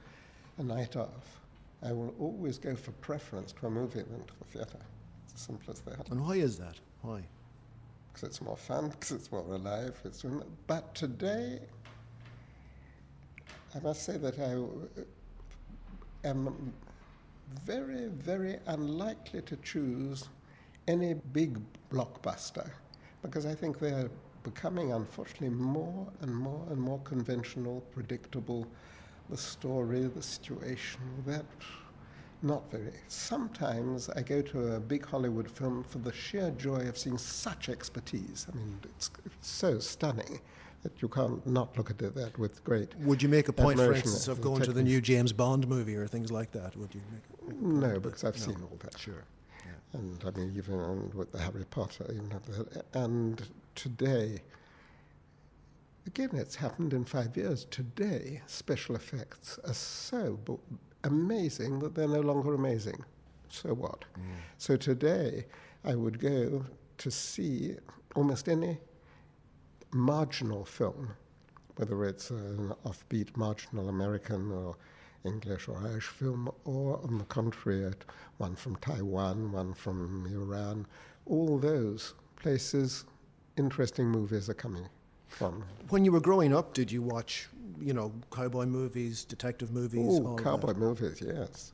a 0.58 0.64
night 0.64 0.96
off, 0.96 1.42
I 1.84 1.92
will 1.92 2.14
always 2.20 2.58
go 2.58 2.76
for 2.76 2.92
preference 2.94 3.52
to 3.54 3.68
a 3.68 3.70
movie 3.70 4.02
than 4.02 4.24
to 4.26 4.34
the 4.40 4.46
theatre. 4.46 4.80
It's 5.26 5.36
as 5.36 5.42
simple 5.42 5.72
as 5.72 5.80
that. 5.82 6.10
And 6.10 6.22
why 6.26 6.36
is 6.36 6.58
that? 6.58 6.76
Why? 7.02 7.22
Because 8.08 8.24
it's 8.30 8.42
more 8.42 8.58
fun, 8.58 8.90
because 8.90 9.12
it's 9.12 9.32
more 9.32 9.42
alive. 9.42 10.00
It's, 10.04 10.26
but 10.66 10.96
today, 10.96 11.60
I 13.76 13.80
must 13.80 14.04
say 14.04 14.18
that 14.18 14.40
I 14.40 16.28
am 16.28 16.74
very, 17.66 18.08
very 18.08 18.58
unlikely 18.68 19.42
to 19.44 19.56
choose 19.58 20.28
any 20.88 21.14
big 21.14 21.60
blockbuster 21.92 22.70
because 23.22 23.46
I 23.46 23.54
think 23.54 23.80
they're 23.80 24.10
becoming, 24.44 24.94
unfortunately, 24.94 25.50
more 25.50 26.08
and 26.22 26.34
more 26.36 26.66
and 26.70 26.80
more 26.80 27.00
conventional, 27.00 27.82
predictable, 27.94 28.66
the 29.30 29.38
story, 29.38 30.02
the 30.08 30.22
situation, 30.22 31.02
that 31.26 31.46
Not 32.44 32.70
very. 32.70 32.92
Sometimes 33.08 34.10
I 34.10 34.22
go 34.22 34.42
to 34.44 34.76
a 34.76 34.80
big 34.80 35.04
Hollywood 35.06 35.50
film 35.50 35.84
for 35.84 35.98
the 35.98 36.14
sheer 36.14 36.52
joy 36.52 36.88
of 36.88 36.96
seeing 36.98 37.18
such 37.18 37.68
expertise. 37.68 38.46
I 38.52 38.56
mean, 38.56 38.78
it's, 38.96 39.10
it's 39.26 39.48
so 39.48 39.80
stunning 39.80 40.40
that 40.84 41.02
you 41.02 41.08
can't 41.10 41.46
not 41.48 41.76
look 41.76 41.90
at 41.90 42.00
it 42.02 42.14
that 42.14 42.38
with 42.38 42.64
great. 42.64 42.96
Would 43.00 43.24
you 43.24 43.30
make 43.30 43.48
a 43.50 43.54
point, 43.54 43.80
for 43.80 43.92
instance, 43.94 44.28
of 44.28 44.40
going 44.40 44.62
to 44.62 44.72
the 44.72 44.84
new 44.84 45.02
James 45.02 45.34
Bond 45.34 45.68
movie 45.68 45.96
or 45.96 46.06
things 46.08 46.32
like 46.32 46.52
that? 46.52 46.76
Would 46.78 46.94
you? 46.94 47.02
Make, 47.12 47.48
make 47.48 47.62
No, 47.92 48.00
because? 48.00 48.24
I've 48.24 48.38
No. 48.40 48.46
seen 48.54 48.62
all 48.62 48.78
that. 48.82 48.98
Sure. 49.00 49.24
And 49.94 50.24
I 50.26 50.32
mean, 50.38 50.54
even 50.56 51.10
with 51.16 51.32
the 51.32 51.40
Harry 51.40 51.66
Potter, 51.72 52.06
even 52.10 52.40
and 52.94 53.42
today, 53.74 54.42
again, 56.08 56.30
it's 56.34 56.56
happened 56.56 56.94
in 56.94 57.04
five 57.04 57.36
years. 57.38 57.66
Today, 57.66 58.42
special 58.48 58.96
effects 58.96 59.60
are 59.66 59.74
so 59.74 60.40
bo- 60.46 60.60
amazing 61.04 61.80
that 61.80 61.94
they're 61.94 62.08
no 62.08 62.22
longer 62.22 62.54
amazing. 62.54 63.04
So 63.50 63.74
what? 63.74 64.06
Mm. 64.18 64.24
So 64.58 64.76
today, 64.78 65.46
I 65.84 65.96
would 65.96 66.20
go 66.20 66.66
to 66.98 67.12
see 67.12 67.76
almost 68.16 68.50
any 68.50 68.80
marginal 69.92 70.66
film, 70.66 71.10
whether 71.76 72.06
it's 72.06 72.30
an 72.30 72.74
offbeat 72.86 73.36
marginal 73.38 73.90
American 73.90 74.52
or 74.52 74.76
English 75.26 75.68
or 75.68 75.78
Irish 75.78 76.08
film, 76.08 76.50
or 76.66 77.00
on 77.04 77.18
the 77.18 77.26
contrary, 77.26 77.92
one 78.38 78.56
from 78.56 78.76
Taiwan, 78.78 79.52
one 79.52 79.74
from 79.74 80.26
Iran, 80.32 80.88
all 81.26 81.58
those 81.58 82.14
places, 82.38 83.06
interesting 83.58 84.08
movies 84.08 84.50
are 84.50 84.54
coming 84.54 84.88
from. 85.30 85.64
When 85.90 86.06
you 86.06 86.12
were 86.12 86.20
growing 86.20 86.54
up, 86.54 86.74
did 86.74 86.92
you 86.92 87.02
watch, 87.02 87.48
you 87.80 87.94
know, 87.94 88.12
cowboy 88.32 88.66
movies, 88.66 89.24
detective 89.26 89.72
movies? 89.72 90.20
Oh, 90.24 90.36
cowboy 90.36 90.68
that? 90.74 90.78
movies, 90.78 91.22
yes. 91.26 91.72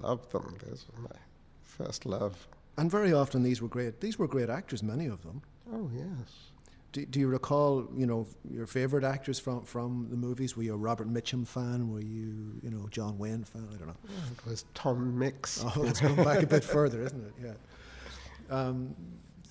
Love 0.00 0.28
them. 0.30 0.56
Those 0.66 0.86
were 0.94 1.02
my 1.02 1.16
first 1.62 2.06
love. 2.06 2.46
And 2.76 2.90
very 2.90 3.12
often 3.12 3.42
these 3.42 3.60
were 3.60 3.68
great. 3.68 4.00
These 4.00 4.18
were 4.18 4.28
great 4.28 4.48
actors, 4.48 4.82
many 4.82 5.06
of 5.06 5.22
them. 5.22 5.42
Oh, 5.72 5.90
yes. 5.94 6.50
Do, 6.92 7.06
do 7.06 7.20
you 7.20 7.28
recall, 7.28 7.88
you 7.96 8.06
know, 8.06 8.26
your 8.50 8.66
favorite 8.66 9.04
actors 9.04 9.38
from, 9.38 9.62
from 9.62 10.08
the 10.10 10.16
movies? 10.16 10.56
Were 10.56 10.64
you 10.64 10.74
a 10.74 10.76
Robert 10.76 11.08
Mitchum 11.12 11.46
fan? 11.46 11.88
Were 11.92 12.00
you, 12.00 12.58
you 12.62 12.70
know, 12.70 12.88
John 12.90 13.16
Wayne 13.18 13.44
fan? 13.44 13.68
I 13.72 13.76
don't 13.76 13.88
know. 13.88 13.96
It 14.32 14.48
was 14.48 14.64
Tom 14.74 15.16
Mix. 15.16 15.62
Oh, 15.64 15.72
let's 15.76 16.00
go 16.00 16.14
back 16.16 16.42
a 16.42 16.46
bit 16.46 16.64
further, 16.76 17.02
isn't 17.02 17.24
it? 17.26 17.32
Yeah. 17.44 18.56
Um, 18.56 18.94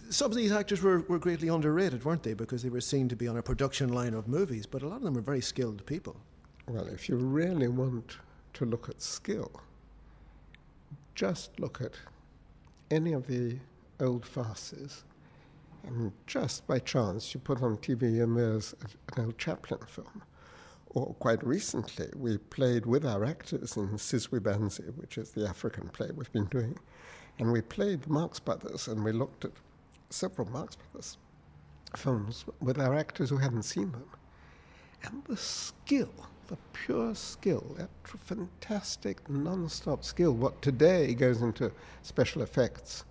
some 0.09 0.31
of 0.31 0.37
these 0.37 0.51
actors 0.51 0.81
were, 0.81 0.99
were 1.01 1.19
greatly 1.19 1.49
underrated, 1.49 2.03
weren't 2.03 2.23
they? 2.23 2.33
Because 2.33 2.63
they 2.63 2.69
were 2.69 2.81
seen 2.81 3.07
to 3.09 3.15
be 3.15 3.27
on 3.27 3.37
a 3.37 3.43
production 3.43 3.89
line 3.89 4.13
of 4.13 4.27
movies, 4.27 4.65
but 4.65 4.81
a 4.81 4.87
lot 4.87 4.97
of 4.97 5.03
them 5.03 5.13
were 5.13 5.21
very 5.21 5.41
skilled 5.41 5.85
people. 5.85 6.15
Well, 6.67 6.87
if 6.87 7.07
you 7.07 7.15
really 7.15 7.67
want 7.67 8.17
to 8.53 8.65
look 8.65 8.89
at 8.89 9.01
skill, 9.01 9.51
just 11.15 11.59
look 11.59 11.81
at 11.81 11.93
any 12.91 13.13
of 13.13 13.27
the 13.27 13.57
old 13.99 14.25
farces, 14.25 15.03
and 15.85 16.11
just 16.27 16.65
by 16.67 16.79
chance 16.79 17.33
you 17.33 17.39
put 17.39 17.61
on 17.61 17.77
TV 17.77 18.23
and 18.23 18.35
there's 18.35 18.73
an 19.15 19.25
old 19.25 19.37
Chaplin 19.37 19.79
film. 19.87 20.23
Or 20.91 21.13
quite 21.15 21.45
recently, 21.45 22.09
we 22.15 22.37
played 22.37 22.85
with 22.85 23.05
our 23.05 23.23
actors 23.23 23.77
in 23.77 23.89
Sizwe 23.89 24.39
Banzi, 24.39 24.95
which 24.97 25.19
is 25.19 25.31
the 25.31 25.47
African 25.47 25.87
play 25.89 26.09
we've 26.15 26.31
been 26.31 26.45
doing, 26.45 26.77
and 27.37 27.51
we 27.51 27.61
played 27.61 28.01
the 28.01 28.09
Marx 28.09 28.39
Brothers, 28.39 28.87
and 28.87 29.03
we 29.03 29.11
looked 29.11 29.45
at 29.45 29.51
several 30.09 30.47
Brothers 30.47 31.17
films 31.95 32.45
with 32.61 32.79
our 32.79 32.95
actors 32.95 33.29
who 33.29 33.37
hadn't 33.37 33.63
seen 33.63 33.91
them. 33.91 34.05
And 35.03 35.23
the 35.25 35.37
skill, 35.37 36.13
the 36.47 36.57
pure 36.73 37.15
skill, 37.15 37.75
that 37.77 37.89
fantastic 38.03 39.27
non-stop 39.29 40.03
skill, 40.03 40.33
what 40.33 40.61
today 40.61 41.13
goes 41.13 41.41
into 41.41 41.71
special 42.01 42.41
effects, 42.41 43.05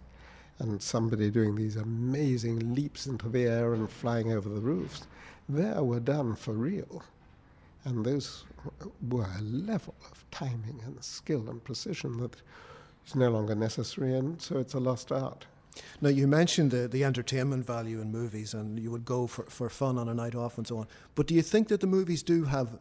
and 0.59 0.83
somebody 0.83 1.31
doing 1.31 1.55
these 1.55 1.77
amazing 1.77 2.75
leaps 2.75 3.07
into 3.07 3.29
the 3.29 3.45
air 3.45 3.75
and 3.75 3.91
flying 3.91 4.33
over 4.33 4.49
the 4.49 4.61
roofs, 4.61 5.07
there 5.49 5.83
were 5.83 6.01
done 6.01 6.35
for 6.35 6.53
real. 6.53 7.03
And 7.85 8.05
those 8.05 8.45
were 9.09 9.29
a 9.39 9.43
level 9.43 9.95
of 10.11 10.25
timing 10.31 10.81
and 10.85 11.03
skill 11.03 11.49
and 11.49 11.63
precision 11.63 12.19
that 12.19 12.37
is 13.07 13.15
no 13.15 13.31
longer 13.31 13.55
necessary, 13.55 14.15
and 14.15 14.41
so 14.43 14.59
it's 14.59 14.75
a 14.75 14.81
lost 14.81 15.13
art. 15.13 15.47
Now, 16.01 16.11
you 16.11 16.27
mentioned 16.27 16.71
the, 16.71 16.89
the 16.89 17.05
entertainment 17.05 17.67
value 17.67 18.01
in 18.01 18.11
movies, 18.11 18.55
and 18.55 18.79
you 18.79 18.91
would 18.91 19.05
go 19.05 19.27
for, 19.27 19.45
for 19.45 19.69
fun 19.69 19.99
on 19.99 20.09
a 20.09 20.15
night 20.15 20.35
off 20.35 20.59
and 20.59 20.67
so 20.67 20.79
on. 20.79 20.87
But 21.15 21.27
do 21.27 21.35
you 21.35 21.43
think 21.43 21.69
that 21.69 21.81
the 21.81 21.87
movies 21.87 22.23
do 22.23 22.45
have, 22.45 22.79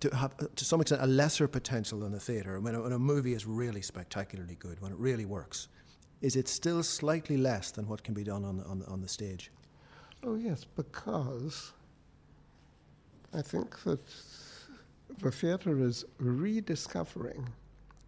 to 0.00 0.14
have 0.14 0.34
uh, 0.40 0.46
to 0.54 0.64
some 0.64 0.80
extent, 0.80 1.02
a 1.02 1.06
lesser 1.06 1.48
potential 1.48 2.00
than 2.00 2.12
the 2.12 2.20
theatre? 2.20 2.60
When 2.60 2.74
a, 2.74 2.82
when 2.82 2.92
a 2.92 2.98
movie 2.98 3.34
is 3.34 3.46
really 3.46 3.82
spectacularly 3.82 4.56
good, 4.56 4.80
when 4.80 4.92
it 4.92 4.98
really 4.98 5.24
works, 5.24 5.68
is 6.20 6.36
it 6.36 6.48
still 6.48 6.82
slightly 6.82 7.36
less 7.36 7.70
than 7.70 7.88
what 7.88 8.02
can 8.02 8.14
be 8.14 8.24
done 8.24 8.44
on 8.44 8.60
on 8.60 8.78
the, 8.78 8.86
on 8.86 9.00
the 9.00 9.08
stage? 9.08 9.50
Oh, 10.24 10.36
yes, 10.36 10.64
because 10.64 11.72
I 13.34 13.42
think 13.42 13.82
that 13.82 14.00
the 15.18 15.30
theatre 15.30 15.84
is 15.84 16.04
rediscovering 16.18 17.48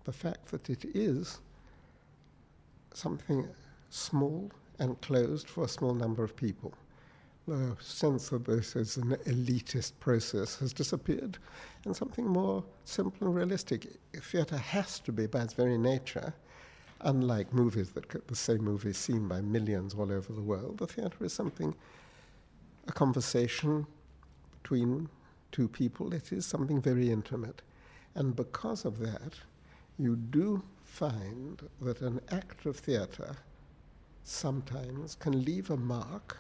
the 0.05 0.13
fact 0.13 0.51
that 0.51 0.71
it 0.71 0.85
is 0.95 1.41
something 2.93 3.49
small 3.95 4.51
and 4.81 5.01
closed 5.03 5.49
for 5.49 5.65
a 5.65 5.69
small 5.69 5.95
number 5.95 6.25
of 6.25 6.35
people. 6.35 6.75
The 7.47 7.77
sense 7.81 8.31
that 8.31 8.45
this 8.45 8.75
is 8.75 8.97
an 8.97 9.17
elitist 9.27 9.93
process 10.01 10.59
has 10.59 10.73
disappeared, 10.73 11.39
and 11.85 11.95
something 11.95 12.27
more 12.27 12.65
simple 12.85 13.29
and 13.29 13.37
realistic. 13.37 13.87
Theatre 14.13 14.57
has 14.57 14.99
to 15.01 15.13
be, 15.13 15.27
by 15.27 15.43
its 15.43 15.53
very 15.53 15.79
nature, 15.79 16.35
unlike 17.03 17.53
movies 17.53 17.91
that 17.91 18.09
get 18.09 18.27
the 18.27 18.35
same 18.35 18.65
movie 18.65 18.93
seen 18.93 19.29
by 19.29 19.41
millions 19.41 19.95
all 19.95 20.11
over 20.11 20.33
the 20.33 20.43
world. 20.43 20.79
The 20.79 20.87
theatre 20.87 21.25
is 21.25 21.33
something, 21.33 21.75
a 22.89 22.93
conversation 22.93 23.87
between 24.63 25.09
two 25.53 25.69
people. 25.69 26.15
It 26.15 26.33
is 26.33 26.47
something 26.47 26.81
very 26.81 27.11
intimate. 27.11 27.63
And 28.17 28.35
because 28.35 28.85
of 28.85 28.99
that, 29.01 29.35
you 29.99 30.17
do 30.17 30.63
find 30.83 31.63
that 31.81 32.01
an 32.01 32.21
act 32.31 32.67
of 32.67 32.77
theatre 32.77 33.37
sometimes 34.25 35.15
can 35.15 35.45
leave 35.45 35.71
a 35.71 35.77
mark 35.77 36.39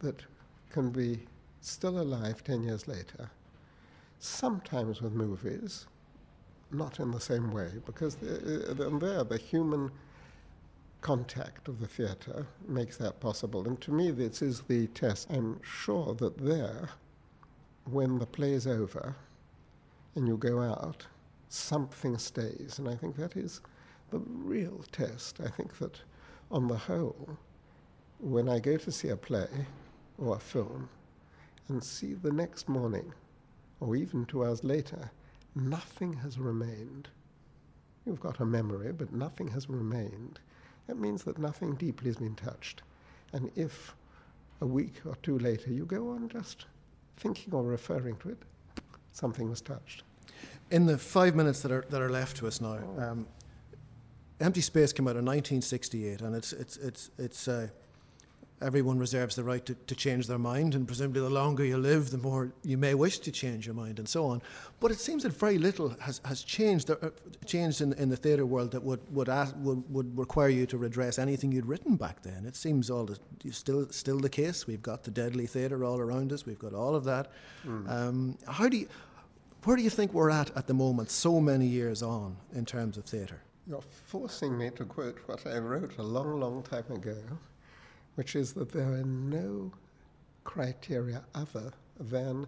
that 0.00 0.22
can 0.70 0.90
be 0.90 1.20
still 1.60 2.00
alive 2.00 2.44
10 2.44 2.64
years 2.64 2.86
later. 2.86 3.30
Sometimes 4.18 5.00
with 5.00 5.12
movies, 5.12 5.86
not 6.72 7.00
in 7.00 7.10
the 7.12 7.20
same 7.20 7.52
way, 7.52 7.70
because 7.86 8.16
the, 8.16 8.74
there 9.00 9.24
the 9.24 9.38
human 9.38 9.90
contact 11.00 11.68
of 11.68 11.78
the 11.80 11.86
theatre 11.86 12.44
makes 12.66 12.96
that 12.96 13.20
possible. 13.20 13.66
And 13.66 13.80
to 13.82 13.92
me, 13.92 14.10
this 14.10 14.42
is 14.42 14.62
the 14.62 14.88
test. 14.88 15.30
I'm 15.30 15.60
sure 15.62 16.14
that 16.14 16.36
there, 16.38 16.88
when 17.84 18.18
the 18.18 18.26
play 18.26 18.52
is 18.52 18.66
over 18.66 19.14
and 20.16 20.26
you 20.26 20.36
go 20.36 20.60
out, 20.60 21.06
something 21.48 22.18
stays. 22.18 22.78
And 22.78 22.88
I 22.88 22.96
think 22.96 23.16
that 23.16 23.36
is 23.36 23.60
the 24.10 24.18
real 24.18 24.84
test. 24.90 25.40
I 25.40 25.48
think 25.48 25.78
that 25.78 26.00
on 26.50 26.68
the 26.68 26.76
whole, 26.76 27.36
when 28.20 28.48
I 28.48 28.58
go 28.58 28.76
to 28.76 28.90
see 28.90 29.08
a 29.08 29.16
play 29.16 29.48
or 30.18 30.36
a 30.36 30.40
film 30.40 30.88
and 31.68 31.82
see 31.82 32.14
the 32.14 32.32
next 32.32 32.68
morning 32.68 33.12
or 33.80 33.94
even 33.94 34.24
two 34.24 34.44
hours 34.44 34.64
later, 34.64 35.10
nothing 35.54 36.12
has 36.14 36.38
remained. 36.38 37.08
You've 38.06 38.20
got 38.20 38.40
a 38.40 38.44
memory, 38.44 38.92
but 38.92 39.12
nothing 39.12 39.48
has 39.48 39.68
remained. 39.68 40.40
That 40.86 40.98
means 40.98 41.22
that 41.24 41.38
nothing 41.38 41.74
deeply 41.74 42.08
has 42.08 42.16
been 42.16 42.34
touched. 42.34 42.82
And 43.32 43.50
if 43.54 43.94
a 44.60 44.66
week 44.66 45.02
or 45.04 45.16
two 45.22 45.38
later 45.38 45.70
you 45.70 45.84
go 45.84 46.10
on 46.10 46.28
just 46.28 46.64
thinking 47.18 47.52
or 47.52 47.62
referring 47.62 48.16
to 48.16 48.30
it, 48.30 48.38
something 49.12 49.48
was 49.48 49.60
touched. 49.60 50.02
In 50.70 50.86
the 50.86 50.98
five 50.98 51.34
minutes 51.34 51.60
that 51.62 51.72
are, 51.72 51.84
that 51.90 52.00
are 52.00 52.10
left 52.10 52.36
to 52.38 52.46
us 52.46 52.60
now, 52.60 52.78
um, 52.98 53.26
Empty 54.40 54.60
Space 54.60 54.92
came 54.92 55.08
out 55.08 55.16
in 55.16 55.24
1968, 55.24 56.20
and 56.20 56.34
it's, 56.36 56.52
it's, 56.52 56.76
it's, 56.76 57.10
it's, 57.18 57.48
uh, 57.48 57.66
everyone 58.60 58.96
reserves 58.96 59.34
the 59.34 59.42
right 59.42 59.64
to, 59.66 59.74
to 59.74 59.94
change 59.96 60.28
their 60.28 60.38
mind, 60.38 60.76
and 60.76 60.86
presumably 60.86 61.20
the 61.20 61.30
longer 61.30 61.64
you 61.64 61.76
live, 61.76 62.10
the 62.10 62.18
more 62.18 62.52
you 62.62 62.76
may 62.76 62.94
wish 62.94 63.18
to 63.18 63.32
change 63.32 63.66
your 63.66 63.74
mind, 63.74 63.98
and 63.98 64.08
so 64.08 64.26
on. 64.26 64.40
But 64.78 64.92
it 64.92 65.00
seems 65.00 65.24
that 65.24 65.32
very 65.32 65.58
little 65.58 65.88
has, 66.00 66.20
has 66.24 66.44
changed, 66.44 66.88
uh, 66.88 66.96
changed 67.46 67.80
in, 67.80 67.92
in 67.94 68.08
the 68.08 68.16
theatre 68.16 68.46
world 68.46 68.70
that 68.72 68.82
would, 68.82 69.00
would, 69.12 69.28
ask, 69.28 69.54
would, 69.58 69.82
would 69.92 70.16
require 70.16 70.50
you 70.50 70.66
to 70.66 70.78
redress 70.78 71.18
anything 71.18 71.50
you'd 71.50 71.66
written 71.66 71.96
back 71.96 72.22
then. 72.22 72.44
It 72.46 72.54
seems 72.54 72.90
all 72.90 73.06
the, 73.06 73.18
still, 73.50 73.88
still 73.90 74.20
the 74.20 74.30
case. 74.30 74.68
We've 74.68 74.82
got 74.82 75.02
the 75.02 75.10
deadly 75.10 75.46
theatre 75.46 75.84
all 75.84 75.98
around 75.98 76.32
us, 76.32 76.46
we've 76.46 76.58
got 76.60 76.74
all 76.74 76.94
of 76.94 77.02
that. 77.04 77.32
Um, 77.66 78.38
how 78.46 78.68
do 78.68 78.76
you, 78.76 78.88
where 79.64 79.76
do 79.76 79.82
you 79.82 79.90
think 79.90 80.14
we're 80.14 80.30
at 80.30 80.56
at 80.56 80.68
the 80.68 80.74
moment, 80.74 81.10
so 81.10 81.40
many 81.40 81.66
years 81.66 82.04
on, 82.04 82.36
in 82.54 82.64
terms 82.64 82.96
of 82.96 83.04
theatre? 83.04 83.40
You're 83.68 83.82
forcing 83.82 84.56
me 84.56 84.70
to 84.76 84.86
quote 84.86 85.18
what 85.26 85.46
I 85.46 85.58
wrote 85.58 85.98
a 85.98 86.02
long, 86.02 86.40
long 86.40 86.62
time 86.62 86.90
ago, 86.90 87.18
which 88.14 88.34
is 88.34 88.54
that 88.54 88.72
there 88.72 88.90
are 88.94 89.04
no 89.04 89.70
criteria 90.44 91.22
other 91.34 91.74
than 92.00 92.46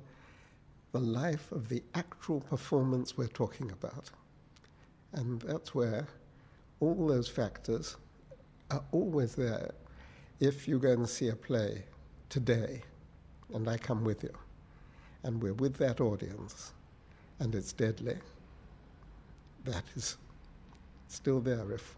the 0.92 0.98
life 0.98 1.52
of 1.52 1.68
the 1.68 1.82
actual 1.94 2.40
performance 2.40 3.18
we're 3.18 3.26
talking 3.26 3.70
about. 3.70 4.08
And 5.12 5.42
that's 5.42 5.74
where 5.74 6.08
all 6.80 7.06
those 7.06 7.28
factors 7.28 7.98
are 8.70 8.82
always 8.90 9.34
there. 9.34 9.72
If 10.40 10.66
you 10.66 10.78
go 10.78 10.92
and 10.92 11.06
see 11.06 11.28
a 11.28 11.36
play 11.36 11.84
today, 12.30 12.80
and 13.52 13.68
I 13.68 13.76
come 13.76 14.04
with 14.04 14.22
you, 14.22 14.32
and 15.24 15.42
we're 15.42 15.52
with 15.52 15.76
that 15.76 16.00
audience, 16.00 16.72
and 17.40 17.54
it's 17.54 17.74
deadly, 17.74 18.16
that 19.66 19.84
is 19.94 20.16
still 21.10 21.40
there 21.40 21.72
if 21.72 21.96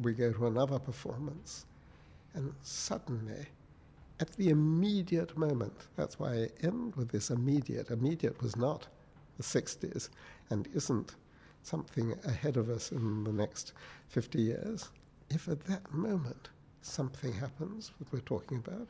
we 0.00 0.12
go 0.12 0.32
to 0.32 0.46
another 0.46 0.78
performance, 0.78 1.66
and 2.34 2.52
suddenly, 2.62 3.46
at 4.20 4.30
the 4.32 4.50
immediate 4.50 5.36
moment, 5.36 5.88
that's 5.96 6.18
why 6.18 6.32
I 6.32 6.48
end 6.62 6.94
with 6.96 7.10
this 7.10 7.30
immediate. 7.30 7.90
Immediate 7.90 8.40
was 8.42 8.56
not 8.56 8.86
the 9.36 9.42
60s 9.42 10.10
and 10.50 10.68
isn't 10.74 11.14
something 11.62 12.14
ahead 12.24 12.56
of 12.56 12.68
us 12.68 12.92
in 12.92 13.24
the 13.24 13.32
next 13.32 13.72
50 14.08 14.40
years. 14.40 14.90
If 15.30 15.48
at 15.48 15.64
that 15.64 15.92
moment 15.92 16.50
something 16.82 17.32
happens, 17.32 17.92
what 17.98 18.12
we're 18.12 18.20
talking 18.20 18.58
about, 18.58 18.86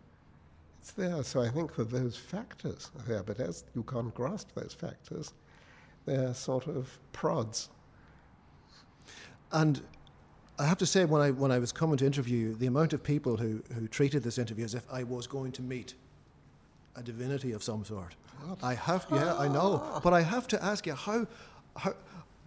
it's 0.81 0.93
there. 0.93 1.23
So 1.23 1.43
I 1.43 1.49
think 1.49 1.77
that 1.77 1.91
those 1.91 2.17
factors 2.17 2.91
are 2.99 3.03
there, 3.03 3.23
but 3.23 3.41
as 3.41 3.65
you 3.75 3.83
can't 3.83 4.15
grasp 4.15 4.49
those 4.55 4.73
factors, 4.73 5.35
they're 6.07 6.35
sort 6.35 6.67
of 6.67 6.99
prods. 7.13 7.69
And 9.53 9.81
I 10.59 10.67
have 10.67 10.79
to 10.79 10.87
say, 10.87 11.05
when 11.05 11.23
I 11.23 11.31
when 11.31 11.51
I 11.51 11.59
was 11.59 11.73
coming 11.73 11.97
to 11.99 12.07
interview 12.07 12.39
you, 12.39 12.55
the 12.55 12.67
amount 12.67 12.93
of 12.93 13.03
people 13.03 13.37
who, 13.37 13.63
who 13.75 13.89
treated 13.89 14.23
this 14.23 14.39
interview 14.39 14.65
as 14.65 14.75
if 14.75 14.85
I 14.93 15.03
was 15.05 15.27
going 15.27 15.53
to 15.53 15.63
meet 15.63 15.95
a 16.97 17.03
divinity 17.03 17.53
of 17.53 17.63
some 17.63 17.85
sort. 17.85 18.15
I 18.63 18.75
have, 18.75 19.07
yeah, 19.13 19.37
I 19.37 19.49
know, 19.49 20.01
but 20.03 20.13
I 20.13 20.23
have 20.23 20.49
to 20.49 20.65
ask 20.65 20.87
you 20.87 20.95
how, 20.95 21.27
how, 21.77 21.95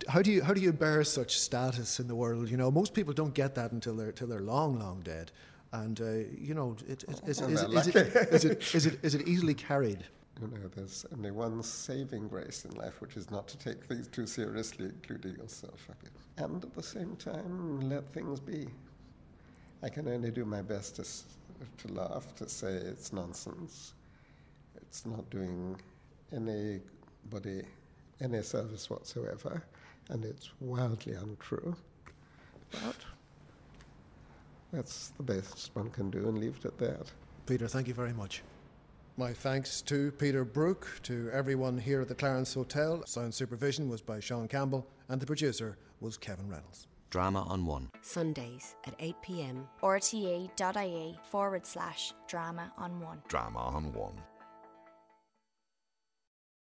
how 0.07 0.21
do 0.21 0.31
you 0.31 0.43
how 0.43 0.53
do 0.53 0.61
you 0.61 0.73
bear 0.73 1.03
such 1.03 1.39
status 1.39 1.99
in 1.99 2.07
the 2.07 2.15
world? 2.15 2.49
You 2.49 2.57
know, 2.57 2.71
most 2.71 2.93
people 2.93 3.13
don't 3.13 3.33
get 3.33 3.55
that 3.55 3.71
until 3.71 3.95
they're 3.95 4.09
until 4.09 4.27
they're 4.27 4.41
long, 4.41 4.79
long 4.79 5.01
dead. 5.01 5.31
And 5.71 5.99
uh, 6.01 6.11
you 6.39 6.53
know, 6.53 6.75
it, 6.87 7.03
it, 7.03 7.21
is, 7.27 7.41
is, 7.41 7.61
is, 7.61 7.87
it, 7.87 8.05
is, 8.31 8.45
it, 8.45 8.75
is 8.75 8.85
it 8.85 8.99
is 9.03 9.15
it 9.15 9.27
easily 9.27 9.53
carried? 9.53 10.03
You 10.41 10.47
know, 10.47 10.67
there's 10.75 11.05
only 11.15 11.31
one 11.31 11.61
saving 11.61 12.27
grace 12.27 12.65
in 12.65 12.71
life, 12.71 12.99
which 13.01 13.17
is 13.17 13.29
not 13.29 13.47
to 13.49 13.57
take 13.57 13.83
things 13.83 14.07
too 14.07 14.25
seriously, 14.25 14.85
including 14.85 15.35
yourself. 15.35 15.87
And 16.37 16.63
at 16.63 16.73
the 16.73 16.83
same 16.83 17.15
time, 17.15 17.81
let 17.89 18.07
things 18.09 18.39
be. 18.39 18.67
I 19.83 19.89
can 19.89 20.07
only 20.07 20.31
do 20.31 20.43
my 20.45 20.61
best 20.61 20.95
to, 20.95 21.03
to 21.03 21.93
laugh, 21.93 22.33
to 22.35 22.49
say 22.49 22.73
it's 22.73 23.13
nonsense. 23.13 23.93
It's 24.75 25.05
not 25.05 25.29
doing 25.29 25.79
anybody 26.31 27.63
any 28.21 28.41
service 28.41 28.89
whatsoever, 28.89 29.63
and 30.09 30.23
it's 30.23 30.49
wildly 30.59 31.13
untrue. 31.13 31.75
But 32.71 32.95
that's 34.71 35.09
the 35.09 35.23
best 35.23 35.71
one 35.73 35.89
can 35.89 36.09
do, 36.09 36.27
and 36.27 36.37
leave 36.37 36.57
it 36.57 36.65
at 36.65 36.77
that. 36.79 37.11
Peter, 37.45 37.67
thank 37.67 37.87
you 37.87 37.93
very 37.93 38.13
much. 38.13 38.41
My 39.15 39.31
thanks 39.31 39.83
to 39.83 40.11
Peter 40.13 40.43
Brook, 40.43 40.99
to 41.03 41.29
everyone 41.31 41.77
here 41.77 42.01
at 42.01 42.07
the 42.07 42.15
Clarence 42.15 42.51
Hotel. 42.51 43.05
Sound 43.05 43.31
supervision 43.31 43.87
was 43.87 44.01
by 44.01 44.19
Sean 44.19 44.47
Campbell, 44.47 44.87
and 45.07 45.21
the 45.21 45.25
producer 45.27 45.77
was 46.01 46.17
Kevin 46.17 46.49
Reynolds. 46.49 46.87
Drama 47.11 47.43
on 47.43 47.67
One. 47.67 47.91
Sundays 48.01 48.75
at 48.87 48.95
8 48.97 49.15
pm. 49.21 49.67
rte.ie 49.83 51.19
forward 51.29 51.67
slash 51.67 52.11
drama 52.27 52.73
on 52.75 52.99
one. 52.99 53.21
Drama 53.27 53.59
on 53.59 53.93
One. 53.93 54.15